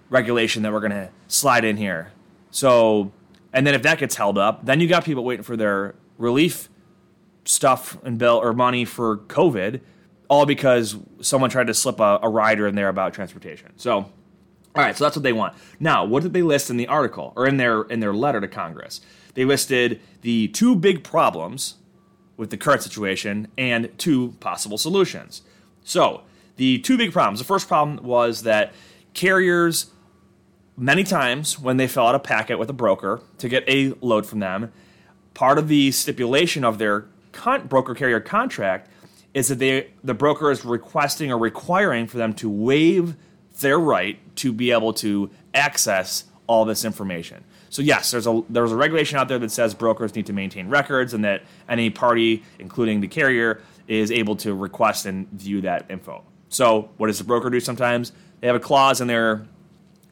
regulation 0.10 0.64
that 0.64 0.72
we're 0.72 0.80
going 0.80 0.92
to 0.92 1.10
slide 1.28 1.66
in 1.66 1.78
here. 1.78 2.12
So 2.52 3.12
and 3.54 3.66
then 3.66 3.74
if 3.74 3.82
that 3.84 3.98
gets 3.98 4.16
held 4.16 4.38
up, 4.38 4.66
then 4.66 4.80
you 4.80 4.88
got 4.88 5.04
people 5.04 5.24
waiting 5.24 5.44
for 5.44 5.58
their 5.58 5.96
relief 6.18 6.70
stuff 7.46 7.98
and 8.04 8.18
bill 8.18 8.38
or 8.38 8.54
money 8.54 8.86
for 8.86 9.18
COVID, 9.18 9.82
all 10.30 10.46
because 10.46 10.98
someone 11.22 11.50
tried 11.50 11.68
to 11.68 11.74
slip 11.74 12.00
a, 12.00 12.20
a 12.22 12.30
rider 12.30 12.68
in 12.68 12.76
there 12.76 12.90
about 12.90 13.14
transportation. 13.14 13.72
So, 13.78 13.96
all 13.96 14.12
right, 14.76 14.96
so 14.96 15.06
that's 15.06 15.16
what 15.16 15.24
they 15.24 15.34
want. 15.34 15.56
Now, 15.80 16.06
what 16.06 16.24
did 16.24 16.34
they 16.34 16.44
list 16.44 16.70
in 16.70 16.78
the 16.78 16.88
article 16.88 17.34
or 17.36 17.48
in 17.48 17.58
their 17.58 17.82
in 17.84 18.00
their 18.00 18.14
letter 18.14 18.42
to 18.42 18.48
Congress? 18.48 19.02
They 19.34 19.46
listed 19.46 20.02
the 20.22 20.50
two 20.50 20.76
big 20.76 21.04
problems 21.04 21.78
with 22.36 22.52
the 22.52 22.58
current 22.58 22.84
situation 22.84 23.48
and 23.58 23.90
two 23.98 24.36
possible 24.40 24.78
solutions. 24.78 25.42
So, 25.84 26.22
the 26.58 26.80
two 26.80 26.98
big 26.98 27.12
problems. 27.12 27.40
The 27.40 27.46
first 27.46 27.68
problem 27.68 28.06
was 28.06 28.44
that 28.44 28.74
carriers 29.14 29.92
many 30.78 31.04
times 31.04 31.60
when 31.60 31.78
they 31.78 31.88
fill 31.88 32.08
out 32.08 32.16
a 32.16 32.20
packet 32.20 32.58
with 32.60 32.70
a 32.70 32.74
broker 32.74 33.22
to 33.40 33.50
get 33.50 33.64
a 33.68 33.94
load 34.00 34.26
from 34.26 34.40
them, 34.40 34.72
part 35.34 35.58
of 35.58 35.68
the 35.68 35.92
stipulation 35.92 36.64
of 36.64 36.78
their 36.78 37.06
con- 37.32 37.68
broker 37.68 37.96
carrier 37.96 38.20
contract 38.20 38.90
is 39.34 39.50
that 39.50 39.60
they 39.60 39.92
the 40.04 40.14
broker 40.14 40.52
is 40.52 40.64
requesting 40.64 41.32
or 41.32 41.38
requiring 41.38 42.08
for 42.08 42.18
them 42.18 42.34
to 42.34 42.50
waive 42.50 43.16
their 43.60 43.80
right 43.80 44.20
to 44.36 44.54
be 44.54 44.72
able 44.72 44.94
to 44.94 45.30
access 45.54 46.26
all 46.48 46.64
this 46.64 46.86
information. 46.86 47.44
So 47.70 47.82
yes, 47.82 48.12
there's 48.12 48.26
a 48.26 48.42
there's 48.50 48.72
a 48.72 48.76
regulation 48.76 49.18
out 49.18 49.28
there 49.28 49.40
that 49.40 49.52
says 49.52 49.74
brokers 49.74 50.16
need 50.16 50.28
to 50.28 50.34
maintain 50.34 50.70
records 50.70 51.14
and 51.14 51.26
that 51.26 51.44
any 51.68 51.90
party, 51.90 52.44
including 52.60 53.02
the 53.02 53.08
carrier, 53.08 53.62
is 53.88 54.12
able 54.12 54.36
to 54.38 54.54
request 54.54 55.06
and 55.06 55.30
view 55.32 55.62
that 55.62 55.86
info. 55.90 56.24
So 56.50 56.90
what 56.98 57.08
does 57.08 57.18
the 57.18 57.24
broker 57.26 57.50
do 57.50 57.60
sometimes? 57.60 58.14
They 58.40 58.48
have 58.48 58.56
a 58.56 58.62
clause 58.62 59.02
in 59.02 59.08
their 59.08 59.46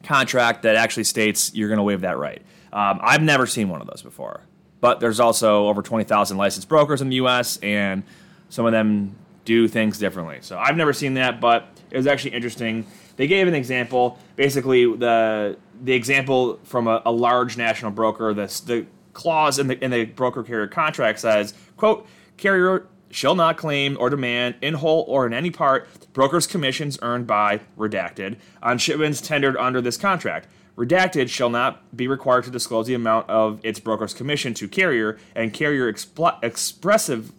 contract 0.06 0.62
that 0.62 0.76
actually 0.76 1.04
states 1.04 1.54
you're 1.54 1.68
going 1.68 1.78
to 1.78 1.82
waive 1.82 2.00
that 2.02 2.18
right. 2.18 2.42
Um, 2.72 3.00
I've 3.02 3.22
never 3.22 3.46
seen 3.46 3.68
one 3.68 3.80
of 3.80 3.86
those 3.86 4.02
before, 4.02 4.42
but 4.80 5.00
there's 5.00 5.20
also 5.20 5.68
over 5.68 5.82
20,000 5.82 6.36
licensed 6.36 6.68
brokers 6.68 7.02
in 7.02 7.08
the 7.08 7.16
U.S., 7.16 7.58
and 7.58 8.02
some 8.48 8.66
of 8.66 8.72
them 8.72 9.16
do 9.44 9.68
things 9.68 9.98
differently. 9.98 10.38
So 10.40 10.58
I've 10.58 10.76
never 10.76 10.92
seen 10.92 11.14
that, 11.14 11.40
but 11.40 11.68
it 11.90 11.96
was 11.96 12.06
actually 12.06 12.32
interesting. 12.34 12.86
They 13.16 13.26
gave 13.26 13.48
an 13.48 13.54
example. 13.54 14.18
Basically, 14.36 14.84
the 14.94 15.56
the 15.82 15.92
example 15.92 16.58
from 16.64 16.86
a, 16.86 17.02
a 17.06 17.12
large 17.12 17.56
national 17.56 17.92
broker. 17.92 18.34
This 18.34 18.60
the 18.60 18.86
clause 19.14 19.58
in 19.58 19.68
the 19.68 19.82
in 19.82 19.90
the 19.90 20.04
broker 20.04 20.42
carrier 20.42 20.66
contract 20.66 21.20
says, 21.20 21.54
"quote 21.76 22.06
Carrier 22.36 22.86
shall 23.16 23.34
not 23.34 23.56
claim 23.56 23.96
or 23.98 24.10
demand 24.10 24.54
in 24.60 24.74
whole 24.74 25.04
or 25.08 25.26
in 25.26 25.32
any 25.32 25.50
part 25.50 25.88
broker's 26.12 26.46
commissions 26.46 26.98
earned 27.00 27.26
by 27.26 27.60
redacted 27.78 28.36
on 28.62 28.78
shipments 28.78 29.20
tendered 29.20 29.56
under 29.56 29.80
this 29.80 29.96
contract." 29.96 30.46
Redacted 30.76 31.30
shall 31.30 31.48
not 31.48 31.96
be 31.96 32.06
required 32.06 32.44
to 32.44 32.50
disclose 32.50 32.86
the 32.86 32.92
amount 32.92 33.30
of 33.30 33.64
its 33.64 33.80
broker's 33.80 34.12
commission 34.12 34.52
to 34.52 34.68
carrier, 34.68 35.18
and 35.34 35.54
carrier 35.54 35.88
expressive 35.88 37.32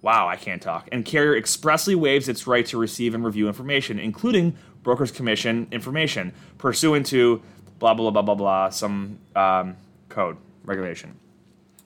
Wow, 0.00 0.28
I 0.28 0.36
can't 0.36 0.62
talk. 0.62 0.88
And 0.92 1.04
carrier 1.04 1.36
expressly 1.36 1.96
waives 1.96 2.28
its 2.28 2.46
right 2.46 2.64
to 2.66 2.78
receive 2.78 3.14
and 3.14 3.24
review 3.24 3.48
information, 3.48 3.98
including 3.98 4.56
broker's 4.84 5.10
commission 5.10 5.66
information, 5.72 6.32
pursuant 6.56 7.06
to 7.06 7.42
blah, 7.78 7.94
blah, 7.94 8.10
blah, 8.10 8.22
blah, 8.22 8.34
blah, 8.34 8.70
some 8.70 9.18
um, 9.34 9.76
code 10.08 10.36
regulation. 10.64 11.16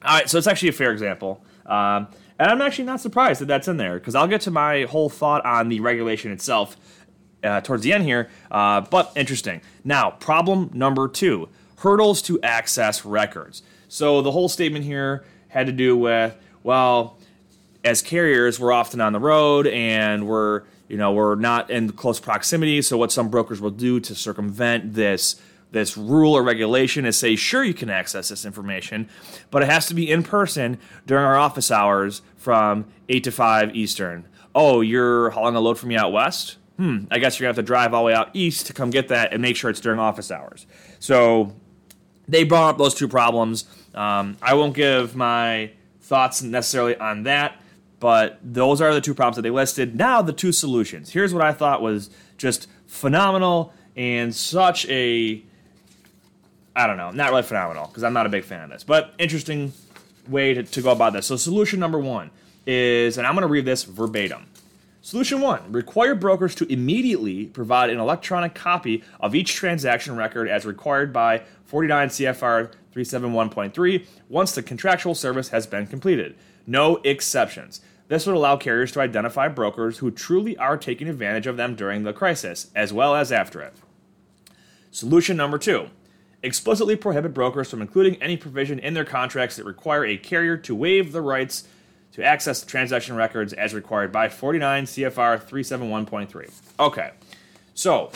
All 0.05 0.17
right, 0.17 0.29
so 0.29 0.39
it's 0.39 0.47
actually 0.47 0.71
a 0.71 0.73
fair 0.73 0.93
example. 0.93 1.45
Um, 1.67 2.09
and 2.39 2.51
I'm 2.51 2.61
actually 2.61 2.87
not 2.87 3.01
surprised 3.01 3.41
that 3.41 3.47
that's 3.47 3.69
in 3.69 3.77
there 3.77 3.99
because 3.99 4.15
I'll 4.15 4.27
get 4.27 4.41
to 4.43 4.51
my 4.51 4.83
whole 4.85 5.09
thought 5.09 5.45
on 5.45 5.69
the 5.69 5.81
regulation 5.81 6.33
itself 6.33 6.77
uh, 7.45 7.61
towards 7.61 7.83
the 7.83 7.93
end 7.93 8.05
here, 8.05 8.31
uh, 8.51 8.81
but 8.81 9.13
interesting. 9.15 9.61
Now, 9.85 10.11
problem 10.11 10.71
number 10.73 11.09
two 11.09 11.49
hurdles 11.79 12.23
to 12.23 12.41
access 12.43 13.05
records. 13.05 13.63
So 13.89 14.23
the 14.23 14.31
whole 14.31 14.49
statement 14.49 14.85
here 14.85 15.25
had 15.49 15.67
to 15.67 15.73
do 15.73 15.97
with, 15.97 16.37
well, 16.63 17.19
as 17.85 18.03
carriers, 18.03 18.59
we're 18.59 18.73
often 18.73 19.01
on 19.01 19.13
the 19.13 19.21
road 19.21 19.67
and 19.67 20.27
we're 20.27 20.63
you 20.89 20.97
know 20.97 21.13
we're 21.13 21.35
not 21.35 21.71
in 21.71 21.91
close 21.93 22.21
proximity. 22.21 22.83
So 22.83 22.97
what 22.97 23.11
some 23.13 23.29
brokers 23.29 23.61
will 23.61 23.71
do 23.71 23.99
to 24.01 24.15
circumvent 24.15 24.95
this 24.95 25.41
this 25.73 25.97
rule 25.97 26.35
or 26.35 26.43
regulation 26.43 27.05
is 27.05 27.17
say, 27.17 27.35
sure, 27.35 27.65
you 27.65 27.75
can 27.75 27.91
access 27.91 28.29
this 28.29 28.45
information, 28.45 29.09
but 29.51 29.63
it 29.63 29.69
has 29.69 29.87
to 29.87 29.95
be 29.95 30.11
in 30.11 30.23
person 30.23 30.79
during 31.07 31.25
our 31.25 31.37
office 31.37 31.71
hours 31.71 32.23
from 32.37 32.87
eight 33.09 33.25
to 33.25 33.33
five 33.33 33.75
Eastern. 33.75 34.29
Oh, 34.55 34.83
you're 34.83 35.31
hauling 35.31 35.57
a 35.57 35.61
load 35.61 35.79
from 35.79 35.89
me 35.89 35.97
out 35.97 36.13
west. 36.13 36.59
Hmm, 36.77 37.05
I 37.11 37.19
guess 37.19 37.39
you're 37.39 37.47
gonna 37.47 37.57
have 37.57 37.65
to 37.65 37.67
drive 37.67 37.95
all 37.95 38.03
the 38.03 38.07
way 38.07 38.15
out 38.15 38.31
east 38.35 38.67
to 38.67 38.73
come 38.73 38.91
get 38.91 39.09
that 39.09 39.33
and 39.33 39.43
make 39.43 39.57
sure 39.57 39.71
it's 39.71 39.81
during 39.81 39.99
office 39.99 40.31
hours. 40.31 40.67
So 40.99 41.55
they 42.29 42.45
brought 42.45 42.71
up 42.71 42.79
those 42.79 42.95
two 42.95 43.09
problems. 43.09 43.65
Um, 43.95 44.37
I 44.41 44.55
won't 44.55 44.75
give 44.75 45.17
my 45.17 45.73
thoughts 46.01 46.43
necessarily 46.43 46.97
on 46.97 47.25
that. 47.25 47.59
But 48.01 48.41
those 48.43 48.81
are 48.81 48.93
the 48.93 49.01
two 49.01 49.15
problems 49.15 49.37
that 49.37 49.43
they 49.43 49.51
listed. 49.51 49.95
Now, 49.95 50.23
the 50.23 50.33
two 50.33 50.51
solutions. 50.51 51.11
Here's 51.11 51.33
what 51.33 51.45
I 51.45 51.53
thought 51.53 51.81
was 51.81 52.11
just 52.37 52.67
phenomenal 52.87 53.73
and 53.97 54.35
such 54.35 54.87
a. 54.89 55.45
I 56.75 56.87
don't 56.87 56.97
know, 56.97 57.11
not 57.11 57.31
really 57.31 57.43
phenomenal 57.43 57.87
because 57.87 58.03
I'm 58.03 58.13
not 58.13 58.27
a 58.27 58.31
big 58.31 58.45
fan 58.45 58.63
of 58.63 58.71
this, 58.71 58.85
but 58.85 59.15
interesting 59.19 59.73
way 60.29 60.55
to, 60.55 60.63
to 60.63 60.83
go 60.83 60.91
about 60.91 61.13
this. 61.13 61.27
So, 61.27 61.37
solution 61.37 61.81
number 61.81 61.99
one 61.99 62.31
is, 62.67 63.19
and 63.19 63.27
I'm 63.27 63.35
going 63.35 63.43
to 63.43 63.49
read 63.49 63.65
this 63.65 63.85
verbatim. 63.85 64.47
Solution 65.05 65.41
one 65.41 65.73
require 65.73 66.15
brokers 66.15 66.55
to 66.55 66.73
immediately 66.73 67.47
provide 67.47 67.91
an 67.91 67.99
electronic 67.99 68.55
copy 68.55 69.03
of 69.19 69.35
each 69.35 69.55
transaction 69.55 70.17
record 70.17 70.49
as 70.49 70.65
required 70.65 71.13
by 71.13 71.43
49 71.65 72.09
CFR 72.09 72.73
371.3 72.95 74.07
once 74.29 74.55
the 74.55 74.63
contractual 74.63 75.17
service 75.17 75.49
has 75.49 75.67
been 75.67 75.89
completed. 75.89 76.37
No 76.67 76.97
exceptions. 76.99 77.81
This 78.07 78.27
would 78.27 78.37
allow 78.37 78.57
carriers 78.57 78.93
to 78.93 79.01
identify 79.01 79.49
brokers 79.49 79.99
who 79.99 80.11
truly 80.11 80.57
are 80.57 80.77
taking 80.77 81.09
advantage 81.09 81.47
of 81.47 81.57
them 81.57 81.75
during 81.75 82.05
the 82.05 82.13
crisis, 82.13 82.71
as 82.77 82.93
well 82.93 83.17
as 83.17 83.33
after 83.33 83.61
it. 83.61 83.75
Solution 84.91 85.37
number 85.37 85.59
two 85.59 85.89
explicitly 86.43 86.97
prohibit 86.97 87.33
brokers 87.33 87.71
from 87.71 87.81
including 87.81 88.21
any 88.23 88.37
provision 88.37 88.79
in 88.79 88.95
their 88.95 89.05
contracts 89.05 89.57
that 89.57 89.65
require 89.65 90.05
a 90.05 90.17
carrier 90.17 90.57
to 90.57 90.75
waive 90.75 91.13
the 91.13 91.23
rights 91.23 91.65
to 92.13 92.25
access 92.25 92.61
the 92.61 92.67
transaction 92.67 93.17
records 93.17 93.53
as 93.53 93.75
required 93.75 94.13
by 94.13 94.29
49 94.29 94.85
CFR 94.85 95.43
371.3. 95.43 96.53
Okay, 96.79 97.11
so 97.75 98.11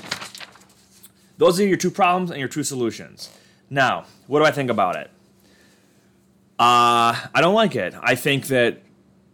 those 1.39 1.59
are 1.61 1.67
your 1.67 1.77
two 1.77 1.91
problems 1.91 2.31
and 2.31 2.39
your 2.39 2.49
two 2.49 2.63
solutions. 2.63 3.31
Now, 3.71 4.07
what 4.27 4.41
do 4.41 4.45
I 4.45 4.51
think 4.51 4.71
about 4.71 4.97
it? 4.97 5.11
Uh, 6.59 7.17
I 7.35 7.41
don't 7.41 7.55
like 7.55 7.77
it. 7.77 7.95
I 8.01 8.15
think 8.15 8.47
that 8.47 8.83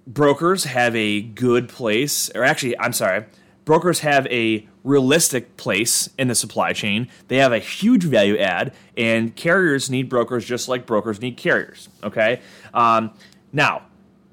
brokers 0.06 0.64
have 0.64 0.94
a 0.96 1.22
good 1.22 1.68
place, 1.68 2.30
or 2.34 2.44
actually, 2.44 2.78
I'm 2.78 2.92
sorry, 2.92 3.24
brokers 3.64 4.00
have 4.00 4.26
a 4.26 4.66
realistic 4.84 5.56
place 5.56 6.08
in 6.18 6.28
the 6.28 6.34
supply 6.34 6.72
chain. 6.72 7.08
They 7.28 7.36
have 7.36 7.52
a 7.52 7.58
huge 7.58 8.04
value 8.04 8.36
add, 8.38 8.72
and 8.96 9.34
carriers 9.36 9.88
need 9.88 10.08
brokers 10.08 10.44
just 10.44 10.68
like 10.68 10.86
brokers 10.86 11.20
need 11.20 11.36
carriers. 11.36 11.88
Okay. 12.02 12.40
Um, 12.74 13.12
now, 13.52 13.82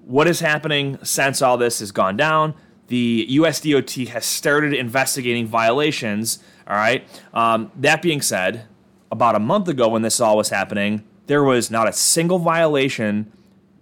what 0.06 0.28
is 0.28 0.40
happening 0.40 0.98
since 1.04 1.42
all 1.42 1.58
this 1.58 1.80
has 1.80 1.92
gone 1.92 2.18
down? 2.18 2.56
The 2.88 3.28
USDOT 3.30 4.08
has 4.08 4.26
started 4.26 4.74
investigating 4.74 5.46
violations. 5.46 6.40
All 6.68 6.76
right. 6.76 7.08
Um, 7.34 7.72
that 7.76 8.02
being 8.02 8.22
said, 8.22 8.66
about 9.12 9.36
a 9.36 9.40
month 9.40 9.68
ago 9.68 9.90
when 9.90 10.02
this 10.02 10.20
all 10.20 10.38
was 10.38 10.50
happening, 10.50 11.04
there 11.28 11.44
was 11.44 11.70
not 11.70 11.88
a 11.88 11.94
single 11.94 12.40
violation 12.40 13.32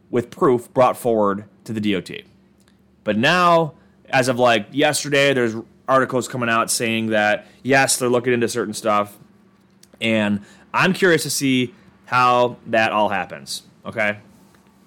with 0.10 0.30
proof 0.30 0.74
brought 0.74 0.98
forward 0.98 1.46
to 1.64 1.74
the 1.74 1.80
DOT. 1.80 2.24
But 3.04 3.18
now, 3.18 3.74
as 4.10 4.28
of 4.28 4.40
like 4.40 4.68
yesterday, 4.72 5.34
there's 5.34 5.56
articles 5.88 6.28
coming 6.28 6.50
out 6.50 6.70
saying 6.70 7.08
that 7.08 7.48
yes, 7.64 7.98
they're 7.98 8.10
looking 8.10 8.34
into 8.34 8.48
certain 8.48 8.74
stuff, 8.74 9.18
and 10.02 10.42
I'm 10.74 10.94
curious 10.94 11.24
to 11.24 11.30
see 11.30 11.74
how 12.06 12.58
that 12.68 12.92
all 12.92 13.10
happens. 13.10 13.64
Okay, 13.86 14.18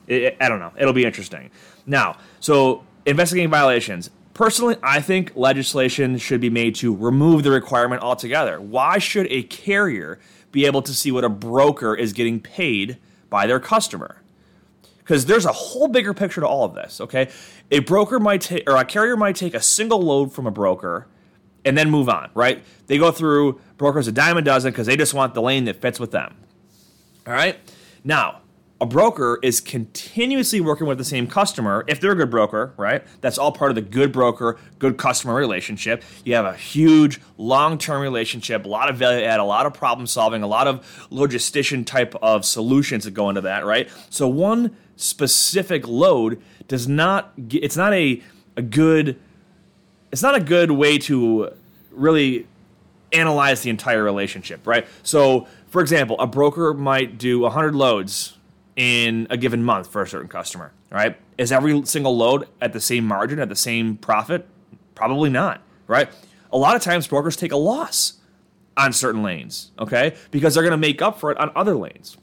it, 0.07 0.23
it, 0.23 0.37
I 0.41 0.49
don't 0.49 0.59
know. 0.59 0.73
It'll 0.79 0.93
be 0.93 1.05
interesting. 1.05 1.51
Now, 1.87 2.19
so 2.41 2.85
investigating 3.07 3.51
violations. 3.51 4.11
Personally, 4.35 4.77
I 4.83 5.01
think 5.01 5.33
legislation 5.35 6.17
should 6.17 6.41
be 6.41 6.49
made 6.49 6.75
to 6.77 6.95
remove 6.95 7.43
the 7.43 7.51
requirement 7.51 8.03
altogether. 8.03 8.61
Why 8.61 8.99
should 8.99 9.27
a 9.31 9.43
carrier 9.43 10.19
be 10.51 10.65
able 10.65 10.83
to 10.83 10.95
see 10.95 11.13
what 11.13 11.25
a 11.25 11.29
broker 11.29 11.95
is 11.95 12.13
getting 12.13 12.41
paid 12.41 12.97
by 13.29 13.47
their 13.47 13.61
customer? 13.61 14.20
Because 15.11 15.27
there's 15.27 15.45
a 15.45 15.53
whole 15.53 15.89
bigger 15.89 16.15
picture 16.15 16.41
to 16.41 16.47
all 16.47 16.65
of 16.65 16.75
this. 16.75 17.01
Okay, 17.01 17.29
a 17.73 17.81
broker 17.81 18.21
might 18.21 18.43
take 18.43 18.63
or 18.71 18.77
a 18.77 18.85
carrier 18.85 19.17
might 19.17 19.35
take 19.35 19.55
a 19.55 19.61
single 19.61 20.01
load 20.01 20.33
from 20.33 20.47
a 20.47 20.53
broker 20.53 21.09
and 21.65 21.77
then 21.77 21.91
move 21.91 22.09
on. 22.09 22.31
Right? 22.33 22.63
They 22.87 22.97
go 22.97 23.11
through 23.11 23.61
brokers 23.77 24.07
a 24.07 24.13
dime 24.13 24.37
a 24.37 24.43
dozen 24.43 24.71
because 24.71 24.87
they 24.87 24.97
just 24.97 25.13
want 25.13 25.35
the 25.35 25.43
lane 25.43 25.65
that 25.65 25.83
fits 25.83 25.99
with 25.99 26.13
them. 26.13 26.37
All 27.27 27.33
right. 27.33 27.59
Now, 28.05 28.43
a 28.81 28.87
broker 28.87 29.39
is 29.43 29.61
continuously 29.61 30.61
working 30.61 30.87
with 30.87 30.97
the 30.97 31.05
same 31.05 31.27
customer 31.27 31.85
if 31.87 32.01
they're 32.01 32.13
a 32.13 32.17
good 32.17 32.31
broker, 32.31 32.73
right? 32.79 33.05
That's 33.21 33.37
all 33.37 33.53
part 33.53 33.73
of 33.73 33.75
the 33.75 33.83
good 33.83 34.13
broker, 34.13 34.59
good 34.79 34.97
customer 34.97 35.35
relationship. 35.35 36.03
You 36.25 36.37
have 36.37 36.47
a 36.47 36.55
huge 36.55 37.21
long 37.37 37.79
term 37.79 38.01
relationship, 38.01 38.65
a 38.65 38.69
lot 38.69 38.89
of 38.89 38.97
value 38.97 39.25
add, 39.25 39.41
a 39.41 39.45
lot 39.45 39.67
of 39.67 39.75
problem 39.75 40.07
solving, 40.07 40.43
a 40.43 40.47
lot 40.47 40.69
of 40.69 41.09
logistician 41.11 41.85
type 41.85 42.15
of 42.23 42.45
solutions 42.45 43.05
that 43.05 43.11
go 43.11 43.29
into 43.29 43.43
that, 43.43 43.67
right? 43.67 43.91
So, 44.09 44.29
one 44.29 44.77
specific 45.01 45.89
load 45.89 46.41
does 46.69 46.87
not 46.87 47.33
it's 47.51 47.77
not 47.77 47.93
a, 47.95 48.23
a 48.57 48.63
good 48.63 49.19
it's 50.13 50.23
not 50.23 50.35
a 50.35 50.41
good 50.41 50.71
way 50.71 50.99
to 50.99 51.51
really 51.91 52.47
analyze 53.13 53.63
the 53.63 53.71
entire 53.71 54.03
relationship 54.03 54.67
right? 54.67 54.87
So 55.03 55.47
for 55.69 55.81
example 55.81 56.17
a 56.21 56.27
broker 56.27 56.75
might 56.75 57.19
do 57.19 57.41
100 57.41 57.75
loads 57.75 58.37
in 58.77 59.27
a 59.31 59.37
given 59.37 59.63
month 59.65 59.89
for 59.89 60.03
a 60.03 60.07
certain 60.07 60.29
customer 60.29 60.73
right? 60.91 61.17
Is 61.39 61.51
every 61.51 61.85
single 61.87 62.17
load 62.17 62.47
at 62.61 62.73
the 62.73 62.81
same 62.81 63.05
margin 63.05 63.39
at 63.39 63.49
the 63.49 63.57
same 63.57 63.97
profit? 63.97 64.47
Probably 64.95 65.31
not 65.31 65.63
right? 65.87 66.09
A 66.53 66.59
lot 66.59 66.77
of 66.77 66.83
times 66.83 67.07
brokers 67.07 67.37
take 67.37 67.53
a 67.53 67.57
loss 67.57 68.15
on 68.77 68.93
certain 68.93 69.23
lanes 69.23 69.71
okay? 69.79 70.15
Because 70.31 70.55
they're 70.55 70.63
going 70.63 70.73
to 70.73 70.77
make 70.77 71.01
up 71.01 71.19
for 71.19 71.31
it 71.31 71.39
on 71.39 71.51
other 71.57 71.75
lanes 71.75 72.19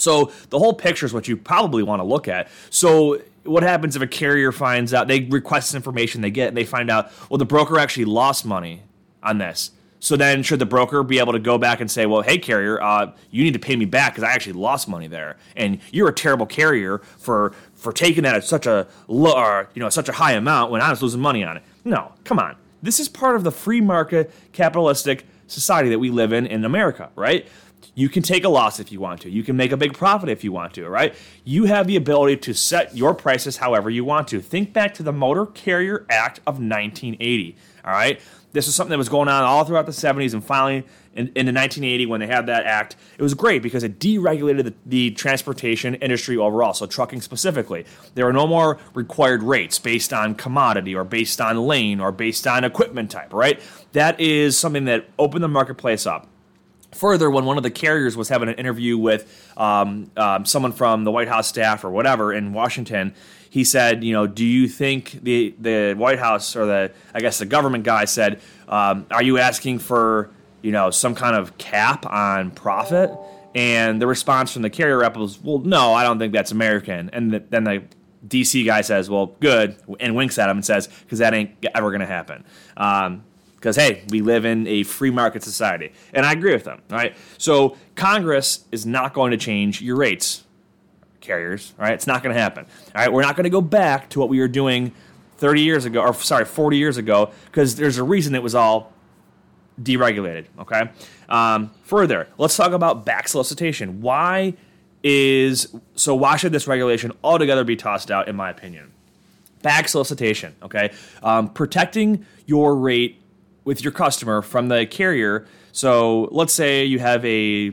so 0.00 0.32
the 0.50 0.58
whole 0.58 0.74
picture 0.74 1.06
is 1.06 1.12
what 1.12 1.28
you 1.28 1.36
probably 1.36 1.82
want 1.82 2.00
to 2.00 2.04
look 2.04 2.28
at. 2.28 2.48
So 2.70 3.20
what 3.44 3.62
happens 3.62 3.96
if 3.96 4.02
a 4.02 4.06
carrier 4.06 4.52
finds 4.52 4.92
out 4.92 5.08
they 5.08 5.20
request 5.20 5.74
information 5.74 6.20
they 6.20 6.30
get 6.30 6.48
and 6.48 6.56
they 6.56 6.64
find 6.64 6.90
out 6.90 7.10
well 7.30 7.38
the 7.38 7.46
broker 7.46 7.78
actually 7.78 8.04
lost 8.04 8.44
money 8.44 8.82
on 9.22 9.38
this. 9.38 9.70
So 10.00 10.16
then 10.16 10.42
should 10.42 10.58
the 10.58 10.66
broker 10.66 11.02
be 11.02 11.18
able 11.18 11.34
to 11.34 11.38
go 11.38 11.58
back 11.58 11.80
and 11.80 11.90
say, 11.90 12.06
well, 12.06 12.22
hey 12.22 12.38
carrier, 12.38 12.80
uh, 12.82 13.12
you 13.30 13.44
need 13.44 13.52
to 13.52 13.58
pay 13.58 13.76
me 13.76 13.84
back 13.84 14.14
because 14.14 14.24
I 14.24 14.32
actually 14.32 14.54
lost 14.54 14.88
money 14.88 15.06
there, 15.06 15.36
and 15.56 15.78
you're 15.92 16.08
a 16.08 16.14
terrible 16.14 16.46
carrier 16.46 16.98
for 17.18 17.52
for 17.74 17.92
taking 17.92 18.22
that 18.24 18.34
at 18.34 18.44
such 18.44 18.66
a 18.66 18.88
or, 19.06 19.68
you 19.74 19.80
know, 19.80 19.90
such 19.90 20.08
a 20.08 20.12
high 20.12 20.32
amount 20.32 20.70
when 20.70 20.80
I 20.80 20.90
was 20.90 21.02
losing 21.02 21.20
money 21.20 21.44
on 21.44 21.58
it. 21.58 21.62
No, 21.84 22.12
come 22.24 22.38
on. 22.38 22.56
This 22.82 22.98
is 22.98 23.08
part 23.08 23.36
of 23.36 23.44
the 23.44 23.52
free 23.52 23.82
market 23.82 24.32
capitalistic 24.52 25.26
society 25.46 25.90
that 25.90 25.98
we 25.98 26.10
live 26.10 26.32
in 26.32 26.46
in 26.46 26.64
America, 26.64 27.10
right? 27.14 27.46
You 27.94 28.08
can 28.08 28.22
take 28.22 28.44
a 28.44 28.48
loss 28.48 28.80
if 28.80 28.92
you 28.92 29.00
want 29.00 29.20
to. 29.22 29.30
You 29.30 29.42
can 29.42 29.56
make 29.56 29.72
a 29.72 29.76
big 29.76 29.94
profit 29.94 30.28
if 30.28 30.44
you 30.44 30.52
want 30.52 30.74
to, 30.74 30.88
right? 30.88 31.14
You 31.44 31.64
have 31.64 31.86
the 31.86 31.96
ability 31.96 32.36
to 32.38 32.54
set 32.54 32.96
your 32.96 33.14
prices 33.14 33.58
however 33.58 33.90
you 33.90 34.04
want 34.04 34.28
to. 34.28 34.40
Think 34.40 34.72
back 34.72 34.94
to 34.94 35.02
the 35.02 35.12
Motor 35.12 35.46
Carrier 35.46 36.06
Act 36.08 36.38
of 36.40 36.54
1980, 36.54 37.56
all 37.84 37.92
right? 37.92 38.20
This 38.52 38.66
was 38.66 38.74
something 38.74 38.90
that 38.90 38.98
was 38.98 39.08
going 39.08 39.28
on 39.28 39.44
all 39.44 39.64
throughout 39.64 39.86
the 39.86 39.92
70s 39.92 40.32
and 40.32 40.44
finally 40.44 40.84
in, 41.14 41.26
into 41.28 41.52
1980 41.52 42.06
when 42.06 42.20
they 42.20 42.26
had 42.26 42.46
that 42.46 42.66
act. 42.66 42.96
It 43.16 43.22
was 43.22 43.34
great 43.34 43.62
because 43.62 43.84
it 43.84 43.98
deregulated 43.98 44.64
the, 44.64 44.74
the 44.86 45.10
transportation 45.12 45.94
industry 45.96 46.36
overall, 46.36 46.72
so 46.72 46.86
trucking 46.86 47.20
specifically. 47.20 47.84
There 48.14 48.26
are 48.26 48.32
no 48.32 48.46
more 48.46 48.78
required 48.94 49.42
rates 49.42 49.78
based 49.78 50.12
on 50.12 50.34
commodity 50.34 50.94
or 50.94 51.04
based 51.04 51.40
on 51.40 51.58
lane 51.58 52.00
or 52.00 52.10
based 52.12 52.46
on 52.46 52.64
equipment 52.64 53.10
type, 53.10 53.32
right? 53.32 53.60
That 53.92 54.18
is 54.20 54.58
something 54.58 54.86
that 54.86 55.08
opened 55.18 55.44
the 55.44 55.48
marketplace 55.48 56.06
up. 56.06 56.26
Further, 56.92 57.30
when 57.30 57.44
one 57.44 57.56
of 57.56 57.62
the 57.62 57.70
carriers 57.70 58.16
was 58.16 58.28
having 58.28 58.48
an 58.48 58.56
interview 58.56 58.98
with 58.98 59.52
um, 59.56 60.10
um, 60.16 60.44
someone 60.44 60.72
from 60.72 61.04
the 61.04 61.10
White 61.10 61.28
House 61.28 61.46
staff 61.46 61.84
or 61.84 61.90
whatever 61.90 62.32
in 62.32 62.52
Washington, 62.52 63.14
he 63.48 63.64
said, 63.64 64.02
you 64.02 64.12
know, 64.12 64.26
do 64.26 64.44
you 64.44 64.68
think 64.68 65.20
the 65.22 65.54
the 65.58 65.94
White 65.94 66.18
House 66.18 66.56
or 66.56 66.66
the 66.66 66.92
I 67.14 67.20
guess 67.20 67.38
the 67.38 67.46
government 67.46 67.84
guy 67.84 68.04
said, 68.04 68.40
um, 68.68 69.06
are 69.10 69.22
you 69.22 69.38
asking 69.38 69.80
for 69.80 70.30
you 70.62 70.72
know 70.72 70.90
some 70.90 71.14
kind 71.14 71.36
of 71.36 71.58
cap 71.58 72.06
on 72.06 72.50
profit? 72.50 73.10
And 73.54 74.00
the 74.00 74.06
response 74.06 74.52
from 74.52 74.62
the 74.62 74.70
carrier 74.70 74.98
rep 74.98 75.16
was, 75.16 75.40
well, 75.40 75.58
no, 75.58 75.92
I 75.92 76.04
don't 76.04 76.18
think 76.18 76.32
that's 76.32 76.52
American. 76.52 77.10
And 77.12 77.32
the, 77.32 77.40
then 77.40 77.64
the 77.64 77.82
DC 78.26 78.64
guy 78.64 78.82
says, 78.82 79.10
well, 79.10 79.26
good, 79.40 79.76
and 79.98 80.14
winks 80.14 80.38
at 80.38 80.48
him 80.48 80.58
and 80.58 80.64
says, 80.64 80.86
because 80.86 81.18
that 81.18 81.34
ain't 81.34 81.50
ever 81.74 81.90
going 81.90 82.00
to 82.00 82.06
happen. 82.06 82.44
Um, 82.76 83.24
because 83.60 83.76
hey, 83.76 84.02
we 84.08 84.22
live 84.22 84.46
in 84.46 84.66
a 84.66 84.82
free 84.82 85.10
market 85.10 85.42
society, 85.42 85.92
and 86.14 86.24
I 86.24 86.32
agree 86.32 86.52
with 86.52 86.64
them. 86.64 86.80
Right, 86.88 87.14
so 87.38 87.76
Congress 87.94 88.64
is 88.72 88.86
not 88.86 89.12
going 89.12 89.30
to 89.32 89.36
change 89.36 89.82
your 89.82 89.96
rates, 89.96 90.44
carriers. 91.20 91.74
Right, 91.78 91.92
it's 91.92 92.06
not 92.06 92.22
going 92.22 92.34
to 92.34 92.40
happen. 92.40 92.64
All 92.94 93.02
right, 93.02 93.12
we're 93.12 93.22
not 93.22 93.36
going 93.36 93.44
to 93.44 93.50
go 93.50 93.60
back 93.60 94.08
to 94.10 94.18
what 94.18 94.28
we 94.28 94.40
were 94.40 94.48
doing 94.48 94.92
30 95.36 95.62
years 95.62 95.84
ago, 95.84 96.00
or 96.00 96.14
sorry, 96.14 96.44
40 96.44 96.76
years 96.76 96.96
ago, 96.96 97.30
because 97.46 97.76
there's 97.76 97.98
a 97.98 98.04
reason 98.04 98.34
it 98.34 98.42
was 98.42 98.54
all 98.54 98.92
deregulated. 99.82 100.46
Okay. 100.58 100.90
Um, 101.28 101.70
further, 101.82 102.28
let's 102.38 102.56
talk 102.56 102.72
about 102.72 103.04
back 103.04 103.28
solicitation. 103.28 104.00
Why 104.00 104.54
is 105.02 105.74
so? 105.94 106.14
Why 106.14 106.36
should 106.36 106.52
this 106.52 106.66
regulation 106.66 107.12
altogether 107.22 107.64
be 107.64 107.76
tossed 107.76 108.10
out? 108.10 108.28
In 108.28 108.36
my 108.36 108.50
opinion, 108.50 108.92
back 109.62 109.88
solicitation. 109.88 110.54
Okay, 110.62 110.92
um, 111.22 111.48
protecting 111.48 112.26
your 112.46 112.76
rate 112.76 113.19
with 113.64 113.82
your 113.82 113.92
customer 113.92 114.42
from 114.42 114.68
the 114.68 114.86
carrier. 114.86 115.46
So 115.72 116.28
let's 116.32 116.52
say 116.52 116.84
you 116.84 116.98
have 116.98 117.24
a 117.24 117.72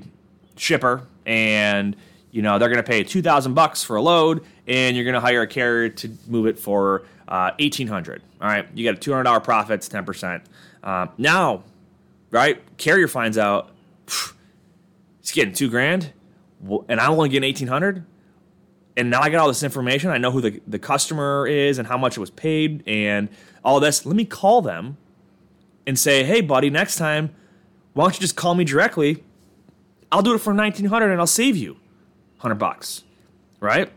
shipper 0.56 1.08
and 1.25 1.96
you 2.32 2.41
know 2.41 2.60
they're 2.60 2.70
going 2.70 2.84
to 2.84 2.89
pay 2.89 3.03
2000 3.03 3.53
bucks 3.53 3.84
for 3.84 3.96
a 3.96 4.01
load 4.01 4.44
and 4.67 4.96
you're 4.96 5.06
going 5.06 5.13
to 5.13 5.20
hire 5.20 5.41
a 5.44 5.48
carrier 5.48 5.89
to 5.89 6.12
move 6.27 6.48
it 6.48 6.58
for 6.58 7.03
uh, 7.27 7.51
1800 7.60 8.22
all 8.41 8.48
right 8.48 8.67
you 8.74 8.84
got 8.84 8.96
a 8.96 9.10
$200 9.10 9.44
profits 9.44 9.88
10% 9.88 10.41
uh, 10.84 11.08
now 11.17 11.63
right 12.32 12.62
carrier 12.77 13.08
finds 13.08 13.38
out 13.38 13.70
he's 15.22 15.32
getting 15.32 15.53
two 15.53 15.70
grand 15.70 16.12
and 16.89 17.00
i'm 17.00 17.12
only 17.12 17.29
getting 17.29 17.48
1800 17.48 18.03
and 18.96 19.10
now 19.12 19.22
i 19.22 19.29
got 19.29 19.39
all 19.39 19.48
this 19.48 19.62
information 19.62 20.10
i 20.10 20.17
know 20.17 20.32
who 20.32 20.41
the, 20.41 20.60
the 20.65 20.79
customer 20.79 21.46
is 21.46 21.77
and 21.77 21.88
how 21.88 21.98
much 21.98 22.17
it 22.17 22.20
was 22.20 22.32
paid 22.32 22.84
and 22.88 23.29
all 23.67 23.82
this. 23.82 24.06
Let 24.06 24.15
me 24.15 24.24
call 24.24 24.62
them 24.62 24.98
and 25.88 25.98
say, 25.98 26.24
"Hey, 26.24 26.41
buddy, 26.41 26.70
next 26.70 26.98
time, 26.98 27.32
why 27.94 28.03
don't 28.03 28.13
you 28.13 28.20
just 28.20 28.36
call 28.36 28.53
me 28.53 28.63
directly? 28.63 29.24
I'll 30.12 30.22
do 30.22 30.36
it 30.36 30.39
for 30.39 30.53
1900 30.53 31.12
and 31.12 31.20
I'll 31.20 31.25
save 31.25 31.58
you 31.58 31.74
100 32.38 32.56
bucks." 32.56 33.03
Right? 33.60 33.91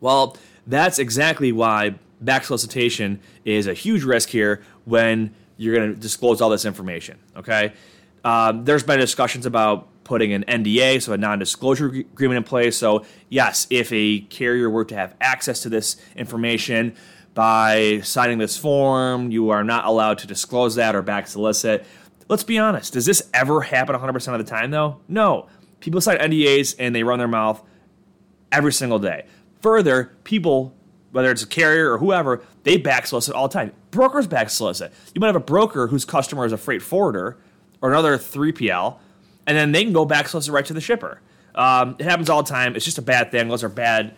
Well, 0.00 0.36
that's 0.66 0.98
exactly 0.98 1.52
why 1.52 1.94
back 2.20 2.44
solicitation 2.44 3.20
is 3.44 3.66
a 3.66 3.72
huge 3.74 4.04
risk 4.04 4.28
here 4.28 4.62
when 4.84 5.34
you're 5.56 5.74
going 5.74 5.94
to 5.94 5.98
disclose 5.98 6.42
all 6.42 6.50
this 6.50 6.66
information. 6.66 7.18
Okay, 7.36 7.72
um, 8.24 8.64
there's 8.64 8.82
been 8.82 8.98
discussions 8.98 9.46
about 9.46 9.88
putting 10.04 10.32
an 10.32 10.44
NDA, 10.44 11.02
so 11.02 11.12
a 11.12 11.18
non-disclosure 11.18 11.86
agreement 11.86 12.38
in 12.38 12.44
place. 12.44 12.76
So 12.76 13.04
yes, 13.28 13.66
if 13.70 13.92
a 13.92 14.20
carrier 14.20 14.70
were 14.70 14.84
to 14.84 14.94
have 14.94 15.14
access 15.20 15.62
to 15.62 15.68
this 15.68 15.96
information, 16.14 16.94
by 17.36 18.00
signing 18.00 18.38
this 18.38 18.56
form, 18.56 19.30
you 19.30 19.50
are 19.50 19.62
not 19.62 19.84
allowed 19.84 20.16
to 20.18 20.26
disclose 20.26 20.74
that 20.76 20.96
or 20.96 21.02
back 21.02 21.28
solicit. 21.28 21.84
Let's 22.30 22.44
be 22.44 22.58
honest. 22.58 22.94
Does 22.94 23.04
this 23.04 23.28
ever 23.34 23.60
happen 23.60 23.94
100% 23.94 24.32
of 24.32 24.38
the 24.38 24.50
time, 24.50 24.70
though? 24.70 25.02
No. 25.06 25.46
People 25.80 26.00
sign 26.00 26.16
NDAs 26.16 26.76
and 26.78 26.94
they 26.96 27.02
run 27.02 27.18
their 27.18 27.28
mouth 27.28 27.62
every 28.50 28.72
single 28.72 28.98
day. 28.98 29.26
Further, 29.60 30.16
people, 30.24 30.74
whether 31.12 31.30
it's 31.30 31.42
a 31.42 31.46
carrier 31.46 31.92
or 31.92 31.98
whoever, 31.98 32.42
they 32.62 32.78
back 32.78 33.06
solicit 33.06 33.34
all 33.34 33.48
the 33.48 33.52
time. 33.52 33.72
Brokers 33.90 34.26
back 34.26 34.48
solicit. 34.48 34.90
You 35.14 35.20
might 35.20 35.26
have 35.26 35.36
a 35.36 35.40
broker 35.40 35.88
whose 35.88 36.06
customer 36.06 36.46
is 36.46 36.52
a 36.52 36.56
freight 36.56 36.80
forwarder 36.80 37.36
or 37.82 37.90
another 37.90 38.16
3PL, 38.16 38.96
and 39.46 39.58
then 39.58 39.72
they 39.72 39.84
can 39.84 39.92
go 39.92 40.06
back 40.06 40.28
solicit 40.28 40.54
right 40.54 40.64
to 40.64 40.72
the 40.72 40.80
shipper. 40.80 41.20
Um, 41.54 41.96
it 41.98 42.04
happens 42.04 42.30
all 42.30 42.42
the 42.42 42.48
time. 42.48 42.76
It's 42.76 42.86
just 42.86 42.96
a 42.96 43.02
bad 43.02 43.30
thing. 43.30 43.48
Those 43.48 43.62
are 43.62 43.68
bad 43.68 44.16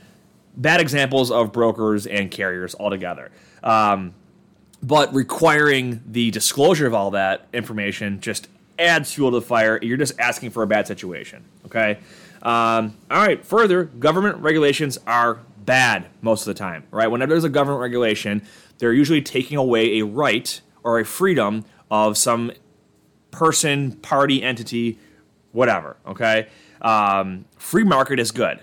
bad 0.56 0.80
examples 0.80 1.30
of 1.30 1.52
brokers 1.52 2.06
and 2.06 2.30
carriers 2.30 2.74
altogether. 2.78 3.30
Um, 3.62 4.14
but 4.82 5.12
requiring 5.14 6.02
the 6.06 6.30
disclosure 6.30 6.86
of 6.86 6.94
all 6.94 7.10
that 7.12 7.46
information 7.52 8.20
just 8.20 8.48
adds 8.78 9.12
fuel 9.12 9.30
to 9.30 9.40
the 9.40 9.46
fire. 9.46 9.78
You're 9.82 9.96
just 9.96 10.18
asking 10.20 10.50
for 10.50 10.62
a 10.62 10.66
bad 10.66 10.86
situation. 10.86 11.44
Okay. 11.66 11.98
Um, 12.42 12.96
all 13.10 13.26
right. 13.26 13.44
Further, 13.44 13.84
government 13.84 14.38
regulations 14.38 14.98
are 15.06 15.40
bad 15.64 16.06
most 16.22 16.42
of 16.42 16.46
the 16.46 16.58
time. 16.58 16.84
Right. 16.90 17.08
Whenever 17.08 17.32
there's 17.32 17.44
a 17.44 17.48
government 17.48 17.80
regulation, 17.80 18.42
they're 18.78 18.92
usually 18.92 19.22
taking 19.22 19.56
away 19.56 19.98
a 19.98 20.04
right 20.04 20.60
or 20.84 21.00
a 21.00 21.04
freedom 21.04 21.64
of 21.90 22.16
some 22.16 22.52
person, 23.32 23.92
party, 23.92 24.42
entity, 24.42 24.98
whatever. 25.52 25.96
Okay. 26.06 26.48
Um, 26.80 27.46
free 27.56 27.84
market 27.84 28.20
is 28.20 28.30
good. 28.30 28.60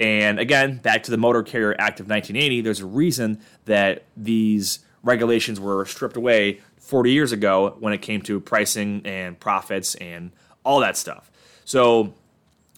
And 0.00 0.38
again, 0.38 0.78
back 0.78 1.04
to 1.04 1.10
the 1.10 1.16
Motor 1.16 1.42
Carrier 1.42 1.76
Act 1.78 2.00
of 2.00 2.08
1980, 2.08 2.60
there's 2.62 2.80
a 2.80 2.86
reason 2.86 3.40
that 3.66 4.04
these 4.16 4.80
regulations 5.02 5.60
were 5.60 5.84
stripped 5.84 6.16
away 6.16 6.60
40 6.78 7.12
years 7.12 7.32
ago 7.32 7.76
when 7.80 7.92
it 7.92 7.98
came 7.98 8.22
to 8.22 8.40
pricing 8.40 9.02
and 9.04 9.38
profits 9.38 9.94
and 9.96 10.32
all 10.64 10.80
that 10.80 10.96
stuff. 10.96 11.30
So, 11.64 12.14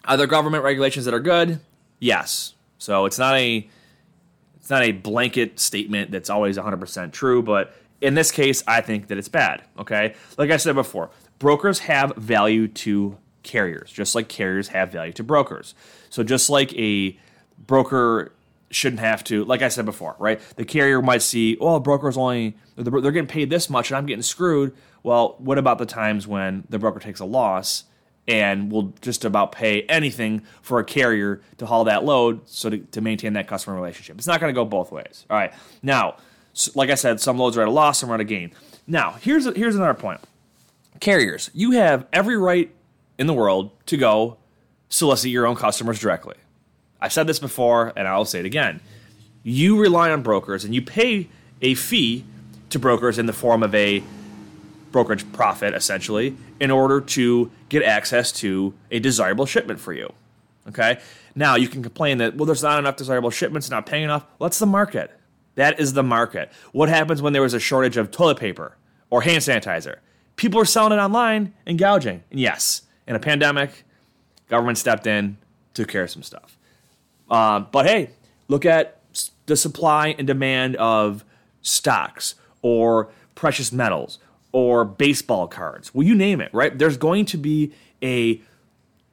are 0.05 0.16
there 0.16 0.27
government 0.27 0.64
regulations 0.64 1.07
that 1.07 1.14
are 1.14 1.20
good? 1.20 1.61
Yes. 1.98 2.55
So 2.79 3.07
it's 3.07 3.18
not 3.18 3.35
a 3.37 3.66
it's 4.57 4.70
not 4.70 4.83
a 4.83 4.92
blanket 4.92 5.59
statement 5.59 6.11
that's 6.11 6.31
always 6.31 6.57
100% 6.57 7.12
true, 7.12 7.42
but 7.42 7.74
in 8.00 8.14
this 8.14 8.31
case, 8.31 8.62
I 8.66 8.81
think 8.81 9.09
that 9.09 9.18
it's 9.18 9.29
bad. 9.29 9.62
Okay, 9.79 10.14
like 10.37 10.50
I 10.50 10.59
said 10.59 10.74
before, 10.74 11.11
brokers 11.38 11.81
have 11.81 12.14
value 12.16 12.68
to 12.68 13.16
carriers, 13.42 13.90
just 13.90 14.14
like 14.14 14.29
carriers 14.29 14.68
have 14.68 14.92
value 14.92 15.12
to 15.14 15.22
brokers. 15.22 15.74
So 16.14 16.22
just 16.22 16.48
like 16.48 16.72
a 16.74 17.18
broker 17.59 18.31
shouldn't 18.70 19.00
have 19.00 19.24
to, 19.24 19.44
like 19.44 19.62
I 19.62 19.68
said 19.68 19.85
before, 19.85 20.14
right? 20.20 20.40
The 20.55 20.64
carrier 20.64 21.03
might 21.03 21.22
see, 21.22 21.57
oh, 21.61 21.81
broker's 21.81 22.16
only 22.16 22.57
they're 22.77 23.00
getting 23.11 23.27
paid 23.27 23.50
this 23.50 23.68
much, 23.68 23.90
and 23.90 23.96
I'm 23.96 24.07
getting 24.07 24.22
screwed. 24.22 24.77
Well, 25.03 25.35
what 25.38 25.59
about 25.59 25.79
the 25.79 25.87
times 25.87 26.29
when 26.29 26.68
the 26.68 26.79
broker 26.79 27.00
takes 27.00 27.18
a 27.18 27.24
loss 27.24 27.83
and 28.29 28.70
will 28.70 28.94
just 29.00 29.24
about 29.24 29.50
pay 29.50 29.83
anything 29.83 30.42
for 30.62 30.79
a 30.79 30.85
carrier 30.85 31.40
to 31.59 31.66
haul 31.66 31.83
that 31.83 32.05
load 32.05 32.48
so 32.48 32.70
to, 32.70 32.79
to 32.79 33.00
maintain 33.00 33.33
that 33.33 33.48
customer 33.48 33.74
relationship? 33.74 34.16
It's 34.16 34.29
not 34.29 34.38
going 34.38 34.55
to 34.55 34.57
go 34.57 34.64
both 34.64 34.92
ways. 34.92 35.27
All 35.29 35.37
right. 35.37 35.53
Now, 35.83 36.18
like 36.77 36.90
I 36.90 36.94
said, 36.94 37.20
some 37.20 37.38
loads 37.38 37.57
are 37.57 37.62
at 37.62 37.68
a 37.68 37.72
loss, 37.72 37.98
some 37.98 38.12
are 38.12 38.14
at 38.14 38.20
a 38.20 38.24
gain. 38.24 38.53
Now, 38.87 39.16
here's 39.20 39.46
here's 39.57 39.74
another 39.74 39.94
point. 39.94 40.20
Carriers, 41.00 41.50
you 41.55 41.72
have 41.72 42.07
every 42.12 42.37
right 42.37 42.72
in 43.18 43.27
the 43.27 43.35
world 43.35 43.72
to 43.87 43.96
go 43.96 44.38
solicit 44.88 45.31
your 45.31 45.47
own 45.47 45.57
customers 45.57 45.99
directly. 45.99 46.37
I've 47.01 47.12
said 47.12 47.27
this 47.27 47.38
before 47.38 47.92
and 47.97 48.09
I'll 48.09 48.25
say 48.25 48.40
it 48.40 48.47
again. 48.47 48.81
You 49.42 49.81
rely 49.81 50.11
on 50.11 50.23
brokers 50.23 50.64
and 50.64 50.75
you 50.75 50.83
pay 50.83 51.29
a 51.61 51.75
fee 51.75 52.25
to 52.70 52.79
brokers 52.79 53.18
in 53.18 53.27
the 53.27 53.33
form 53.33 53.62
of 53.62 53.75
a 53.75 54.03
brokerage 54.90 55.31
profit, 55.33 55.75
essentially, 55.75 56.37
in 56.61 56.70
order 56.70 57.01
to 57.01 57.51
get 57.68 57.83
access 57.83 58.31
to 58.31 58.73
a 58.90 59.01
desirable 59.01 59.44
shipment 59.44 59.81
for 59.81 59.92
you. 59.92 60.12
Okay? 60.68 61.01
Now, 61.35 61.57
you 61.57 61.68
can 61.68 61.83
complain 61.83 62.18
that, 62.18 62.37
well, 62.37 62.47
there's 62.47 62.62
not 62.62 62.79
enough 62.79 62.97
desirable 62.97 63.31
shipments, 63.31 63.68
not 63.70 63.87
paying 63.87 64.05
enough. 64.05 64.25
What's 64.38 64.59
the 64.59 64.66
market? 64.66 65.11
That 65.57 65.79
is 65.81 65.92
the 65.92 66.03
market. 66.03 66.51
What 66.73 66.88
happens 66.88 67.20
when 67.20 67.33
there 67.33 67.42
was 67.42 67.55
a 67.55 67.61
shortage 67.61 67.97
of 67.97 68.11
toilet 68.11 68.38
paper 68.38 68.77
or 69.11 69.23
hand 69.23 69.42
sanitizer? 69.42 69.97
People 70.37 70.61
are 70.61 70.64
selling 70.64 70.99
it 70.99 71.03
online 71.03 71.55
and 71.66 71.79
gouging. 71.79 72.23
And 72.31 72.40
yes, 72.40 72.83
in 73.07 73.14
a 73.14 73.20
pandemic, 73.20 73.85
government 74.48 74.78
stepped 74.78 75.07
in, 75.07 75.37
took 75.72 75.88
care 75.88 76.04
of 76.04 76.11
some 76.11 76.22
stuff. 76.22 76.59
Uh, 77.30 77.61
but 77.61 77.87
hey, 77.87 78.11
look 78.48 78.64
at 78.64 79.00
the 79.46 79.57
supply 79.57 80.14
and 80.18 80.26
demand 80.26 80.76
of 80.76 81.24
stocks 81.62 82.35
or 82.62 83.11
precious 83.35 83.72
metals 83.72 84.18
or 84.52 84.85
baseball 84.85 85.48
cards. 85.48 85.94
Well, 85.94 86.07
you 86.07 86.14
name 86.14 86.40
it, 86.40 86.52
right? 86.52 86.76
There's 86.76 86.96
going 86.96 87.24
to 87.26 87.37
be 87.37 87.72
a 88.02 88.40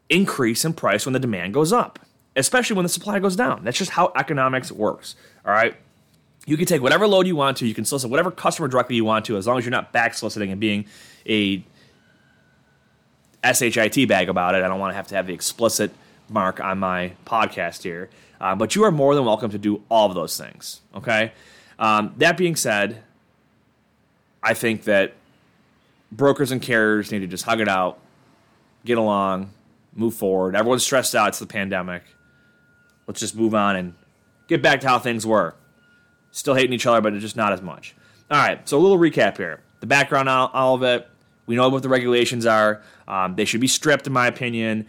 increase 0.10 0.66
in 0.66 0.74
price 0.74 1.06
when 1.06 1.14
the 1.14 1.20
demand 1.20 1.54
goes 1.54 1.74
up, 1.74 2.00
especially 2.36 2.76
when 2.76 2.84
the 2.84 2.90
supply 2.90 3.20
goes 3.20 3.36
down. 3.36 3.64
That's 3.64 3.78
just 3.78 3.92
how 3.92 4.12
economics 4.16 4.72
works. 4.72 5.16
All 5.46 5.54
right. 5.54 5.76
You 6.46 6.58
can 6.58 6.66
take 6.66 6.82
whatever 6.82 7.08
load 7.08 7.28
you 7.28 7.36
want 7.36 7.58
to. 7.58 7.68
You 7.68 7.74
can 7.74 7.86
solicit 7.86 8.10
whatever 8.10 8.32
customer 8.32 8.68
directly 8.68 8.96
you 8.96 9.06
want 9.06 9.26
to, 9.26 9.38
as 9.38 9.48
long 9.48 9.58
as 9.58 9.66
you're 9.66 9.72
not 9.72 9.92
back 9.92 10.14
soliciting 10.14 10.52
and 10.52 10.60
being 10.60 10.86
a 11.28 11.64
shit 13.44 14.08
bag 14.08 14.30
about 14.30 14.56
it. 14.56 14.64
I 14.64 14.68
don't 14.68 14.80
want 14.80 14.92
to 14.92 14.96
have 14.96 15.08
to 15.08 15.16
have 15.16 15.28
the 15.28 15.34
explicit 15.34 15.92
mark 16.30 16.60
on 16.60 16.80
my 16.80 17.14
podcast 17.26 17.84
here, 17.84 18.10
uh, 18.40 18.56
but 18.56 18.76
you 18.76 18.84
are 18.84 18.92
more 18.92 19.16
than 19.16 19.26
welcome 19.26 19.52
to 19.52 19.58
do 19.58 19.82
all 19.90 20.08
of 20.08 20.16
those 20.16 20.38
things. 20.38 20.82
Okay. 20.96 21.32
Um, 21.80 22.14
that 22.18 22.38
being 22.38 22.56
said, 22.56 23.04
I 24.44 24.54
think 24.54 24.84
that 24.84 25.14
brokers 26.12 26.52
and 26.52 26.62
carriers 26.62 27.12
need 27.12 27.20
to 27.20 27.28
just 27.28 27.46
hug 27.46 27.60
it 27.60 27.68
out, 27.68 28.00
get 28.86 28.98
along, 28.98 29.52
move 29.94 30.14
forward. 30.14 30.56
Everyone's 30.56 30.84
stressed 30.84 31.16
out. 31.16 31.30
It's 31.30 31.40
the 31.40 31.48
pandemic. 31.48 32.04
Let's 33.08 33.20
just 33.20 33.36
move 33.36 33.56
on 33.56 33.76
and 33.76 33.94
get 34.48 34.62
back 34.62 34.82
to 34.82 34.88
how 34.88 35.00
things 35.00 35.26
were. 35.26 35.56
Still 36.32 36.54
hating 36.54 36.74
each 36.74 36.86
other, 36.86 37.02
but 37.02 37.14
just 37.20 37.36
not 37.36 37.52
as 37.52 37.62
much. 37.62 37.96
All 38.30 38.38
right, 38.38 38.68
so 38.68 38.78
a 38.78 38.80
little 38.80 38.98
recap 38.98 39.38
here. 39.38 39.60
The 39.82 39.86
background, 39.86 40.30
all, 40.30 40.50
all 40.54 40.76
of 40.76 40.84
it. 40.84 41.08
We 41.46 41.56
know 41.56 41.70
what 41.70 41.84
the 41.84 41.90
regulations 41.90 42.46
are. 42.46 42.82
Um, 43.08 43.36
they 43.36 43.46
should 43.46 43.62
be 43.62 43.68
stripped, 43.68 44.08
in 44.08 44.14
my 44.14 44.28
opinion. 44.28 44.88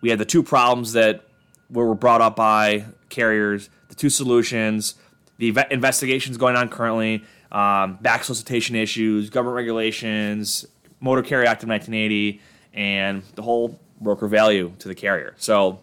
We 0.00 0.10
had 0.10 0.18
the 0.18 0.24
two 0.24 0.42
problems 0.42 0.92
that 0.92 1.24
were 1.70 1.94
brought 1.94 2.20
up 2.20 2.36
by 2.36 2.86
carriers, 3.08 3.68
the 3.88 3.94
two 3.94 4.10
solutions, 4.10 4.94
the 5.38 5.56
investigations 5.70 6.36
going 6.36 6.56
on 6.56 6.68
currently, 6.68 7.24
um, 7.52 7.98
back 8.00 8.24
solicitation 8.24 8.76
issues, 8.76 9.30
government 9.30 9.56
regulations, 9.56 10.66
Motor 11.00 11.22
Carrier 11.22 11.46
Act 11.46 11.62
of 11.62 11.68
1980, 11.68 12.40
and 12.74 13.22
the 13.34 13.42
whole 13.42 13.78
broker 14.00 14.28
value 14.28 14.72
to 14.78 14.88
the 14.88 14.94
carrier. 14.94 15.34
So, 15.38 15.80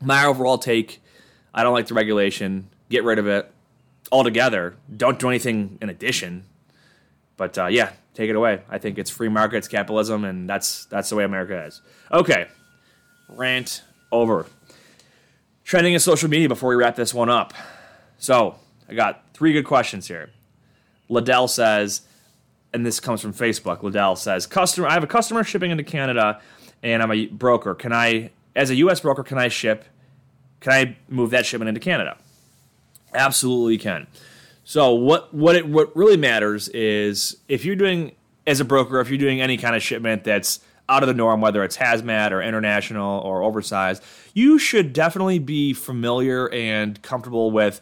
my 0.00 0.24
overall 0.24 0.58
take 0.58 1.00
I 1.54 1.62
don't 1.62 1.72
like 1.72 1.86
the 1.86 1.94
regulation. 1.94 2.68
Get 2.90 3.04
rid 3.04 3.18
of 3.18 3.28
it 3.28 3.50
altogether. 4.10 4.74
Don't 4.94 5.18
do 5.18 5.28
anything 5.28 5.78
in 5.80 5.88
addition. 5.88 6.44
But 7.36 7.58
uh, 7.58 7.66
yeah, 7.66 7.92
take 8.14 8.30
it 8.30 8.36
away. 8.36 8.62
I 8.68 8.78
think 8.78 8.98
it's 8.98 9.10
free 9.10 9.28
markets, 9.28 9.68
capitalism, 9.68 10.24
and 10.24 10.48
that's 10.48 10.86
that's 10.86 11.10
the 11.10 11.16
way 11.16 11.24
America 11.24 11.64
is. 11.64 11.80
Okay, 12.12 12.46
rant 13.28 13.82
over. 14.12 14.46
Trending 15.64 15.94
in 15.94 16.00
social 16.00 16.28
media 16.28 16.48
before 16.48 16.70
we 16.70 16.76
wrap 16.76 16.94
this 16.94 17.14
one 17.14 17.30
up. 17.30 17.54
So 18.18 18.56
I 18.88 18.94
got 18.94 19.24
three 19.32 19.52
good 19.52 19.64
questions 19.64 20.06
here. 20.06 20.30
Liddell 21.08 21.48
says, 21.48 22.02
and 22.72 22.84
this 22.84 23.00
comes 23.00 23.20
from 23.20 23.32
Facebook. 23.32 23.82
Liddell 23.82 24.16
says, 24.16 24.46
"Customer, 24.46 24.86
I 24.88 24.92
have 24.92 25.04
a 25.04 25.08
customer 25.08 25.42
shipping 25.42 25.70
into 25.70 25.84
Canada, 25.84 26.40
and 26.82 27.02
I'm 27.02 27.10
a 27.10 27.26
broker. 27.26 27.74
Can 27.74 27.92
I, 27.92 28.30
as 28.54 28.70
a 28.70 28.76
U.S. 28.76 29.00
broker, 29.00 29.22
can 29.22 29.38
I 29.38 29.48
ship? 29.48 29.84
Can 30.60 30.72
I 30.72 30.96
move 31.08 31.30
that 31.30 31.46
shipment 31.46 31.68
into 31.68 31.80
Canada? 31.80 32.16
Absolutely 33.12 33.78
can. 33.78 34.06
So 34.64 34.92
what 34.92 35.32
what 35.32 35.56
it 35.56 35.68
what 35.68 35.94
really 35.94 36.16
matters 36.16 36.68
is 36.68 37.36
if 37.48 37.64
you're 37.64 37.76
doing 37.76 38.12
as 38.46 38.60
a 38.60 38.64
broker, 38.64 39.00
if 39.00 39.08
you're 39.08 39.18
doing 39.18 39.40
any 39.40 39.56
kind 39.56 39.76
of 39.76 39.82
shipment 39.82 40.24
that's 40.24 40.60
out 40.88 41.02
of 41.02 41.06
the 41.06 41.14
norm, 41.14 41.40
whether 41.40 41.62
it's 41.64 41.76
hazmat 41.76 42.30
or 42.30 42.42
international 42.42 43.20
or 43.20 43.42
oversized, 43.42 44.02
you 44.34 44.58
should 44.58 44.92
definitely 44.92 45.38
be 45.38 45.72
familiar 45.72 46.50
and 46.52 47.00
comfortable 47.02 47.50
with 47.50 47.80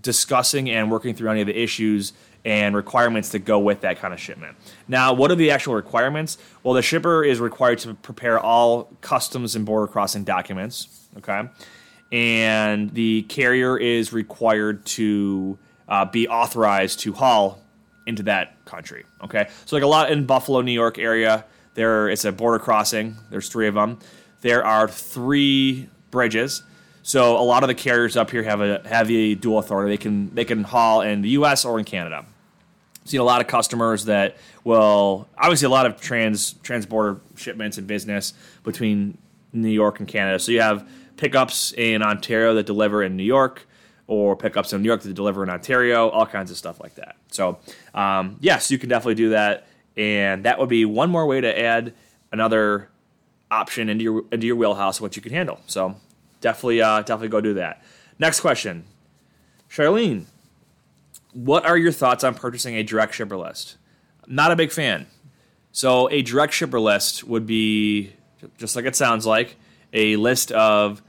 discussing 0.00 0.68
and 0.68 0.90
working 0.90 1.14
through 1.14 1.30
any 1.30 1.40
of 1.40 1.46
the 1.46 1.58
issues 1.58 2.12
and 2.44 2.76
requirements 2.76 3.30
that 3.30 3.40
go 3.40 3.58
with 3.58 3.80
that 3.80 3.98
kind 3.98 4.12
of 4.12 4.20
shipment. 4.20 4.56
Now, 4.86 5.14
what 5.14 5.30
are 5.30 5.34
the 5.34 5.50
actual 5.50 5.74
requirements? 5.74 6.36
Well, 6.62 6.74
the 6.74 6.82
shipper 6.82 7.24
is 7.24 7.40
required 7.40 7.78
to 7.80 7.94
prepare 7.94 8.38
all 8.38 8.90
customs 9.00 9.56
and 9.56 9.64
border 9.64 9.86
crossing 9.86 10.24
documents, 10.24 11.06
okay? 11.16 11.48
And 12.12 12.92
the 12.92 13.22
carrier 13.22 13.78
is 13.78 14.12
required 14.12 14.84
to 14.86 15.58
uh, 15.88 16.04
be 16.04 16.28
authorized 16.28 17.00
to 17.00 17.12
haul 17.12 17.60
into 18.06 18.22
that 18.24 18.64
country, 18.64 19.04
okay? 19.22 19.48
So, 19.64 19.76
like 19.76 19.82
a 19.82 19.88
lot 19.88 20.10
in 20.10 20.26
Buffalo, 20.26 20.60
New 20.60 20.72
York 20.72 20.98
area, 20.98 21.44
there 21.74 22.08
it's 22.08 22.24
a 22.24 22.32
border 22.32 22.58
crossing. 22.58 23.16
There's 23.30 23.48
three 23.48 23.66
of 23.66 23.74
them. 23.74 23.98
There 24.42 24.64
are 24.64 24.88
three 24.88 25.88
bridges. 26.10 26.62
So 27.02 27.36
a 27.36 27.42
lot 27.44 27.62
of 27.62 27.68
the 27.68 27.74
carriers 27.74 28.16
up 28.16 28.30
here 28.30 28.42
have 28.42 28.62
a 28.62 28.80
have 28.88 29.10
a 29.10 29.34
dual 29.34 29.58
authority. 29.58 29.90
They 29.90 29.98
can 29.98 30.34
they 30.34 30.44
can 30.44 30.64
haul 30.64 31.02
in 31.02 31.20
the 31.20 31.30
U.S. 31.30 31.64
or 31.64 31.78
in 31.78 31.84
Canada 31.84 32.24
seen 33.04 33.20
a 33.20 33.24
lot 33.24 33.40
of 33.40 33.46
customers 33.46 34.06
that 34.06 34.36
will 34.64 35.28
obviously 35.36 35.66
a 35.66 35.70
lot 35.70 35.86
of 35.86 36.00
trans 36.00 36.54
transborder 36.54 37.20
shipments 37.36 37.78
and 37.78 37.86
business 37.86 38.32
between 38.62 39.18
New 39.52 39.68
York 39.68 40.00
and 40.00 40.08
Canada. 40.08 40.38
So 40.38 40.52
you 40.52 40.60
have 40.60 40.88
pickups 41.16 41.72
in 41.72 42.02
Ontario 42.02 42.54
that 42.54 42.66
deliver 42.66 43.02
in 43.02 43.16
New 43.16 43.24
York, 43.24 43.66
or 44.06 44.36
pick 44.36 44.56
up 44.56 44.66
some 44.66 44.82
New 44.82 44.88
York 44.88 45.02
to 45.02 45.12
deliver 45.12 45.42
in 45.42 45.50
Ontario, 45.50 46.08
all 46.10 46.26
kinds 46.26 46.50
of 46.50 46.56
stuff 46.56 46.80
like 46.80 46.94
that. 46.96 47.16
So 47.30 47.58
um, 47.94 48.36
yes, 48.40 48.70
you 48.70 48.78
can 48.78 48.88
definitely 48.88 49.14
do 49.14 49.30
that, 49.30 49.66
and 49.96 50.44
that 50.44 50.58
would 50.58 50.68
be 50.68 50.84
one 50.84 51.10
more 51.10 51.26
way 51.26 51.40
to 51.40 51.58
add 51.58 51.94
another 52.32 52.90
option 53.50 53.88
into 53.88 54.02
your 54.04 54.24
into 54.32 54.46
your 54.46 54.56
wheelhouse 54.56 55.00
what 55.00 55.16
you 55.16 55.22
can 55.22 55.32
handle. 55.32 55.60
So 55.66 55.96
definitely 56.40 56.82
uh, 56.82 57.00
definitely 57.00 57.28
go 57.28 57.40
do 57.40 57.54
that. 57.54 57.82
Next 58.18 58.40
question, 58.40 58.84
Charlene 59.70 60.26
what 61.34 61.66
are 61.66 61.76
your 61.76 61.92
thoughts 61.92 62.24
on 62.24 62.34
purchasing 62.34 62.76
a 62.76 62.82
direct 62.82 63.14
shipper 63.14 63.36
list? 63.36 63.76
Not 64.26 64.52
a 64.52 64.56
big 64.56 64.72
fan. 64.72 65.06
So, 65.72 66.08
a 66.10 66.22
direct 66.22 66.54
shipper 66.54 66.80
list 66.80 67.24
would 67.24 67.46
be, 67.46 68.12
just 68.56 68.76
like 68.76 68.84
it 68.84 68.96
sounds 68.96 69.26
like, 69.26 69.56
a 69.92 70.16
list 70.16 70.52
of 70.52 71.02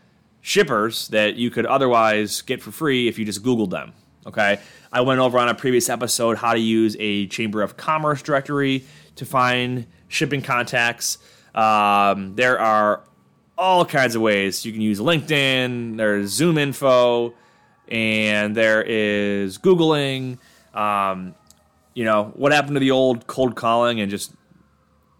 shippers 0.45 1.07
that 1.07 1.33
you 1.37 1.49
could 1.49 1.65
otherwise 1.65 2.43
get 2.43 2.61
for 2.61 2.69
free 2.71 3.07
if 3.07 3.17
you 3.17 3.25
just 3.25 3.41
Googled 3.41 3.71
them. 3.71 3.93
Okay. 4.27 4.59
I 4.93 5.01
went 5.01 5.19
over 5.19 5.39
on 5.39 5.49
a 5.49 5.55
previous 5.55 5.89
episode 5.89 6.37
how 6.37 6.53
to 6.53 6.59
use 6.59 6.95
a 6.99 7.25
Chamber 7.27 7.63
of 7.63 7.77
Commerce 7.77 8.21
directory 8.21 8.85
to 9.15 9.25
find 9.25 9.87
shipping 10.07 10.43
contacts. 10.43 11.17
Um, 11.55 12.35
there 12.35 12.59
are 12.59 13.01
all 13.57 13.85
kinds 13.85 14.13
of 14.13 14.21
ways. 14.21 14.63
You 14.63 14.71
can 14.71 14.81
use 14.81 14.99
LinkedIn, 14.99 15.97
there's 15.97 16.39
ZoomInfo, 16.39 17.33
and 17.87 18.55
there 18.55 18.83
is 18.83 19.57
Googling. 19.57 20.37
Um, 20.75 21.33
you 21.95 22.05
know, 22.05 22.25
what 22.35 22.51
happened 22.51 22.75
to 22.75 22.79
the 22.79 22.91
old 22.91 23.25
cold 23.25 23.55
calling 23.55 23.99
and 23.99 24.11
just 24.11 24.31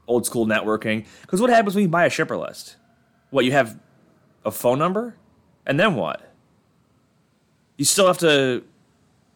old 0.07 0.27
school 0.27 0.45
networking? 0.45 1.07
Because 1.21 1.41
what 1.41 1.49
happens 1.49 1.73
when 1.73 1.81
you 1.81 1.89
buy 1.89 2.05
a 2.05 2.11
shipper 2.11 2.37
list? 2.37 2.75
What, 3.31 3.43
you 3.43 3.53
have 3.53 3.79
a 4.45 4.51
phone 4.51 4.79
number? 4.79 5.15
And 5.65 5.79
then 5.79 5.95
what? 5.95 6.31
You 7.77 7.85
still 7.85 8.07
have 8.07 8.19
to 8.19 8.63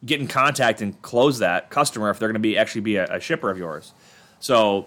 get 0.06 0.22
in 0.22 0.28
contact 0.28 0.82
and 0.82 1.00
close 1.02 1.40
that 1.40 1.70
customer 1.70 2.10
if 2.10 2.20
they're 2.20 2.30
going 2.30 2.36
to 2.36 2.40
be 2.40 2.58
actually 2.58 2.82
be 2.82 2.96
a, 2.96 3.06
a 3.08 3.20
shipper 3.20 3.50
of 3.50 3.58
yours. 3.58 3.94
So 4.40 4.86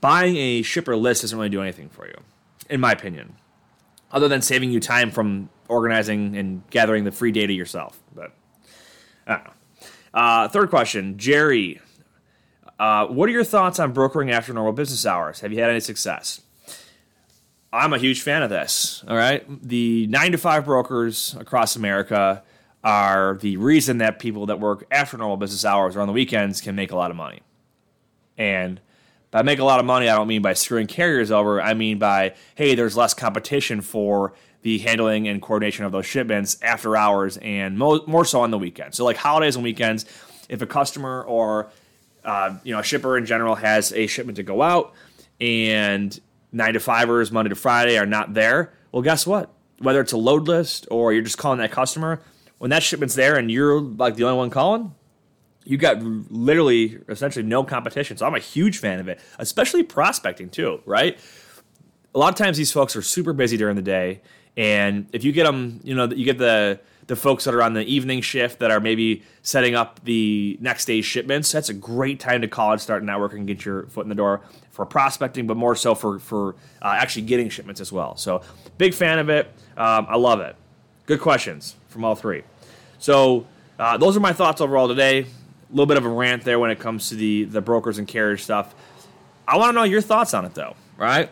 buying 0.00 0.36
a 0.36 0.62
shipper 0.62 0.96
list 0.96 1.22
doesn't 1.22 1.36
really 1.36 1.48
do 1.48 1.60
anything 1.60 1.88
for 1.88 2.06
you, 2.06 2.14
in 2.68 2.80
my 2.80 2.92
opinion, 2.92 3.34
other 4.12 4.28
than 4.28 4.42
saving 4.42 4.70
you 4.70 4.78
time 4.78 5.10
from 5.10 5.48
organizing 5.68 6.36
and 6.36 6.62
gathering 6.70 7.04
the 7.04 7.12
free 7.12 7.32
data 7.32 7.52
yourself. 7.52 7.98
But 8.14 8.32
I 9.26 9.34
don't 9.34 9.44
know. 9.44 9.52
Uh, 10.12 10.48
third 10.48 10.70
question, 10.70 11.18
Jerry. 11.18 11.80
Uh, 12.78 13.06
what 13.06 13.28
are 13.28 13.32
your 13.32 13.44
thoughts 13.44 13.78
on 13.78 13.92
brokering 13.92 14.30
after 14.30 14.52
normal 14.52 14.72
business 14.72 15.04
hours? 15.04 15.40
Have 15.40 15.52
you 15.52 15.60
had 15.60 15.70
any 15.70 15.80
success? 15.80 16.40
I'm 17.72 17.92
a 17.92 17.98
huge 17.98 18.22
fan 18.22 18.42
of 18.42 18.50
this. 18.50 19.04
All 19.06 19.16
right. 19.16 19.44
The 19.62 20.06
nine 20.08 20.32
to 20.32 20.38
five 20.38 20.64
brokers 20.64 21.36
across 21.38 21.76
America 21.76 22.42
are 22.82 23.38
the 23.40 23.56
reason 23.58 23.98
that 23.98 24.18
people 24.18 24.46
that 24.46 24.58
work 24.58 24.86
after 24.90 25.16
normal 25.16 25.36
business 25.36 25.64
hours 25.64 25.96
or 25.96 26.00
on 26.00 26.06
the 26.06 26.12
weekends 26.12 26.60
can 26.60 26.74
make 26.74 26.90
a 26.90 26.96
lot 26.96 27.10
of 27.10 27.16
money. 27.16 27.40
And 28.36 28.80
by 29.30 29.42
make 29.42 29.60
a 29.60 29.64
lot 29.64 29.78
of 29.78 29.86
money, 29.86 30.08
I 30.08 30.16
don't 30.16 30.26
mean 30.26 30.42
by 30.42 30.54
screwing 30.54 30.88
carriers 30.88 31.30
over. 31.30 31.60
I 31.60 31.74
mean 31.74 31.98
by, 31.98 32.34
hey, 32.56 32.74
there's 32.74 32.96
less 32.96 33.14
competition 33.14 33.80
for 33.82 34.32
the 34.62 34.78
handling 34.78 35.28
and 35.28 35.40
coordination 35.40 35.84
of 35.84 35.92
those 35.92 36.06
shipments 36.06 36.58
after 36.62 36.96
hours 36.96 37.36
and 37.38 37.78
mo- 37.78 38.04
more 38.06 38.24
so 38.24 38.40
on 38.40 38.50
the 38.50 38.58
weekends. 38.58 38.96
So, 38.96 39.04
like 39.04 39.16
holidays 39.16 39.54
and 39.54 39.62
weekends, 39.62 40.04
if 40.48 40.60
a 40.60 40.66
customer 40.66 41.22
or 41.22 41.70
uh, 42.24 42.58
you 42.64 42.72
know 42.74 42.80
a 42.80 42.82
shipper 42.82 43.16
in 43.16 43.24
general 43.24 43.54
has 43.54 43.92
a 43.92 44.06
shipment 44.06 44.36
to 44.36 44.42
go 44.42 44.60
out 44.60 44.92
and 45.40 46.18
nine 46.52 46.74
to 46.74 46.80
fivers 46.80 47.30
Monday 47.30 47.48
to 47.50 47.54
Friday 47.54 47.98
are 47.98 48.06
not 48.06 48.34
there, 48.34 48.72
well, 48.92 49.02
guess 49.02 49.26
what? 49.26 49.52
Whether 49.78 50.00
it's 50.00 50.12
a 50.12 50.16
load 50.16 50.48
list 50.48 50.86
or 50.90 51.12
you're 51.12 51.22
just 51.22 51.38
calling 51.38 51.58
that 51.58 51.70
customer, 51.70 52.20
when 52.58 52.70
that 52.70 52.82
shipment's 52.82 53.14
there 53.14 53.36
and 53.36 53.50
you're 53.50 53.80
like 53.80 54.16
the 54.16 54.24
only 54.24 54.36
one 54.36 54.50
calling, 54.50 54.94
you 55.64 55.76
got 55.76 56.02
literally 56.02 56.98
essentially 57.08 57.44
no 57.44 57.64
competition. 57.64 58.16
So 58.16 58.26
I'm 58.26 58.34
a 58.34 58.40
huge 58.40 58.78
fan 58.78 58.98
of 58.98 59.08
it, 59.08 59.20
especially 59.38 59.82
prospecting 59.82 60.50
too, 60.50 60.80
right? 60.84 61.18
A 62.14 62.18
lot 62.18 62.28
of 62.28 62.34
times 62.34 62.56
these 62.56 62.72
folks 62.72 62.96
are 62.96 63.02
super 63.02 63.32
busy 63.32 63.56
during 63.56 63.76
the 63.76 63.82
day 63.82 64.20
And 64.56 65.08
if 65.12 65.24
you 65.24 65.32
get 65.32 65.44
them, 65.44 65.80
you 65.84 65.94
know, 65.94 66.06
you 66.06 66.24
get 66.24 66.38
the 66.38 66.80
the 67.10 67.16
folks 67.16 67.42
that 67.42 67.52
are 67.52 67.60
on 67.60 67.74
the 67.74 67.82
evening 67.82 68.20
shift 68.20 68.60
that 68.60 68.70
are 68.70 68.78
maybe 68.78 69.24
setting 69.42 69.74
up 69.74 69.98
the 70.04 70.56
next 70.60 70.84
day's 70.84 71.04
shipments. 71.04 71.50
That's 71.50 71.68
a 71.68 71.74
great 71.74 72.20
time 72.20 72.40
to 72.42 72.46
call 72.46 72.70
and 72.70 72.80
start 72.80 73.02
networking 73.02 73.46
get 73.46 73.64
your 73.64 73.86
foot 73.86 74.04
in 74.04 74.08
the 74.08 74.14
door 74.14 74.42
for 74.70 74.86
prospecting, 74.86 75.48
but 75.48 75.56
more 75.56 75.74
so 75.74 75.96
for 75.96 76.20
for 76.20 76.54
uh, 76.80 76.94
actually 76.96 77.22
getting 77.22 77.48
shipments 77.48 77.80
as 77.80 77.90
well. 77.90 78.16
So 78.16 78.42
big 78.78 78.94
fan 78.94 79.18
of 79.18 79.28
it. 79.28 79.46
Um, 79.76 80.06
I 80.08 80.16
love 80.16 80.38
it. 80.38 80.54
Good 81.06 81.20
questions 81.20 81.74
from 81.88 82.04
all 82.04 82.14
three. 82.14 82.44
So 83.00 83.44
uh, 83.80 83.96
those 83.96 84.16
are 84.16 84.20
my 84.20 84.32
thoughts 84.32 84.60
overall 84.60 84.86
today. 84.86 85.22
A 85.22 85.26
little 85.72 85.86
bit 85.86 85.96
of 85.96 86.06
a 86.06 86.08
rant 86.08 86.44
there 86.44 86.60
when 86.60 86.70
it 86.70 86.78
comes 86.78 87.08
to 87.08 87.16
the 87.16 87.42
the 87.42 87.60
brokers 87.60 87.98
and 87.98 88.06
carriers 88.06 88.44
stuff. 88.44 88.72
I 89.48 89.56
want 89.56 89.70
to 89.70 89.72
know 89.72 89.82
your 89.82 90.00
thoughts 90.00 90.32
on 90.32 90.44
it 90.44 90.54
though, 90.54 90.76
right? 90.96 91.28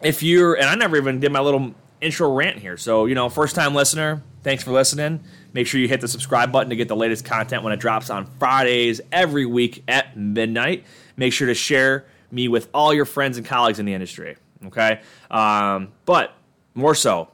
If 0.00 0.22
you're 0.22 0.54
and 0.54 0.66
I 0.66 0.76
never 0.76 0.96
even 0.96 1.18
did 1.18 1.32
my 1.32 1.40
little 1.40 1.74
intro 2.00 2.32
rant 2.32 2.58
here. 2.58 2.76
So, 2.76 3.06
you 3.06 3.16
know, 3.16 3.28
first 3.28 3.56
time 3.56 3.74
listener, 3.74 4.22
thanks 4.42 4.62
for 4.62 4.72
listening. 4.72 5.20
Make 5.52 5.66
sure 5.66 5.80
you 5.80 5.88
hit 5.88 6.00
the 6.00 6.08
subscribe 6.08 6.52
button 6.52 6.70
to 6.70 6.76
get 6.76 6.88
the 6.88 6.96
latest 6.96 7.24
content 7.24 7.62
when 7.62 7.72
it 7.72 7.80
drops 7.80 8.10
on 8.10 8.26
Fridays 8.38 9.00
every 9.10 9.46
week 9.46 9.82
at 9.88 10.16
midnight. 10.16 10.84
Make 11.16 11.32
sure 11.32 11.46
to 11.46 11.54
share 11.54 12.06
me 12.30 12.48
with 12.48 12.68
all 12.72 12.94
your 12.94 13.04
friends 13.04 13.36
and 13.36 13.46
colleagues 13.46 13.78
in 13.78 13.86
the 13.86 13.94
industry. 13.94 14.36
Okay. 14.66 15.00
Um, 15.30 15.92
but 16.06 16.34
more 16.74 16.94
so, 16.94 17.28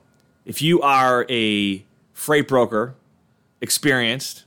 if 0.45 0.63
you 0.63 0.81
are 0.83 1.27
a 1.29 1.85
freight 2.13 2.49
broker, 2.49 2.95
experienced, 3.61 4.45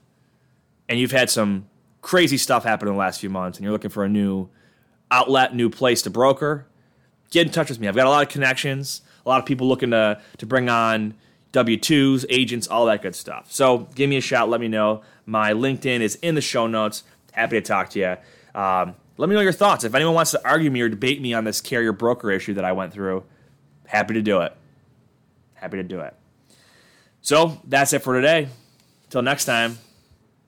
and 0.90 1.00
you've 1.00 1.12
had 1.12 1.30
some 1.30 1.68
crazy 2.02 2.38
stuff 2.38 2.64
happen 2.64 2.88
in 2.88 2.94
the 2.94 3.00
last 3.00 3.22
few 3.22 3.30
months 3.30 3.58
and 3.58 3.64
you're 3.64 3.72
looking 3.72 3.92
for 3.92 4.04
a 4.04 4.10
new 4.10 4.50
outlet, 5.12 5.56
new 5.56 5.70
place 5.70 6.02
to 6.02 6.10
broker, 6.10 6.66
get 7.30 7.46
in 7.46 7.54
touch 7.54 7.70
with 7.70 7.80
me. 7.80 7.88
I've 7.88 7.96
got 7.96 8.08
a 8.08 8.10
lot 8.10 8.24
of 8.24 8.30
connections 8.30 9.02
a 9.26 9.30
lot 9.30 9.40
of 9.40 9.46
people 9.46 9.68
looking 9.68 9.92
to 9.92 10.22
to 10.38 10.46
bring 10.46 10.70
on 10.70 11.14
W 11.52 11.78
2s, 11.78 12.26
agents, 12.30 12.68
all 12.68 12.86
that 12.86 13.02
good 13.02 13.16
stuff. 13.16 13.52
So 13.52 13.80
give 13.96 14.10
me 14.10 14.18
a 14.18 14.22
shout. 14.22 14.50
Let 14.50 14.62
me 14.62 14.68
know. 14.68 15.02
My 15.26 15.52
LinkedIn 15.52 16.00
is 16.00 16.16
in 16.16 16.36
the 16.36 16.42
show 16.42 16.68
notes. 16.68 17.04
Happy 17.32 17.58
to 17.58 17.62
talk 17.62 17.90
to 17.92 18.00
you. 18.00 18.60
Um, 18.60 18.96
let 19.18 19.30
me 19.30 19.36
know 19.36 19.42
your 19.42 19.52
thoughts. 19.52 19.84
If 19.84 19.94
anyone 19.94 20.14
wants 20.14 20.32
to 20.32 20.48
argue 20.48 20.72
me 20.72 20.82
or 20.82 20.90
debate 20.90 21.22
me 21.22 21.34
on 21.34 21.44
this 21.44 21.62
carrier 21.62 21.92
broker 21.92 22.32
issue 22.32 22.54
that 22.56 22.66
I 22.66 22.72
went 22.72 22.94
through, 22.94 23.24
happy 23.86 24.14
to 24.16 24.22
do 24.22 24.42
it. 24.42 24.56
Happy 25.54 25.78
to 25.78 25.84
do 25.84 26.00
it. 26.00 26.16
So 27.22 27.62
that's 27.66 27.94
it 27.94 28.00
for 28.00 28.16
today. 28.16 28.48
Until 29.06 29.22
next 29.22 29.46
time, 29.46 29.78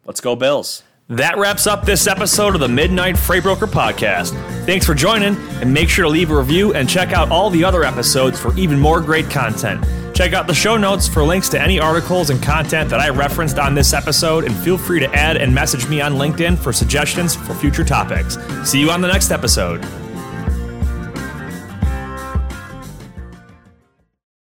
let's 0.05 0.21
go, 0.21 0.35
Bills. 0.35 0.83
That 1.09 1.37
wraps 1.37 1.67
up 1.67 1.85
this 1.85 2.07
episode 2.07 2.55
of 2.55 2.61
the 2.61 2.69
Midnight 2.69 3.17
Freight 3.17 3.43
Broker 3.43 3.67
Podcast. 3.67 4.31
Thanks 4.65 4.85
for 4.85 4.95
joining, 4.95 5.35
and 5.61 5.71
make 5.71 5.89
sure 5.89 6.03
to 6.03 6.09
leave 6.09 6.31
a 6.31 6.37
review 6.37 6.73
and 6.73 6.89
check 6.89 7.11
out 7.11 7.29
all 7.29 7.49
the 7.49 7.63
other 7.63 7.83
episodes 7.83 8.39
for 8.39 8.57
even 8.57 8.79
more 8.79 9.01
great 9.01 9.29
content. 9.29 9.85
Check 10.13 10.34
out 10.34 10.47
the 10.47 10.54
show 10.54 10.78
notes 10.78 11.08
for 11.08 11.23
links 11.23 11.49
to 11.49 11.62
any 11.62 11.80
articles 11.80 12.30
and 12.30 12.41
content 12.41 12.89
that 12.91 12.99
I 12.99 13.10
referenced 13.10 13.58
on 13.58 13.73
this 13.73 13.93
episode, 13.93 14.43
and 14.45 14.56
feel 14.56 14.78
free 14.78 14.99
to 14.99 15.13
add 15.13 15.38
and 15.38 15.54
message 15.54 15.88
me 15.88 16.02
on 16.02 16.13
LinkedIn 16.13 16.58
for 16.58 16.71
suggestions 16.71 17.36
for 17.36 17.54
future 17.56 17.84
topics. 17.84 18.38
See 18.63 18.80
you 18.80 18.91
on 18.91 19.02
the 19.02 19.08
next 19.08 19.32
episode. 19.32 19.84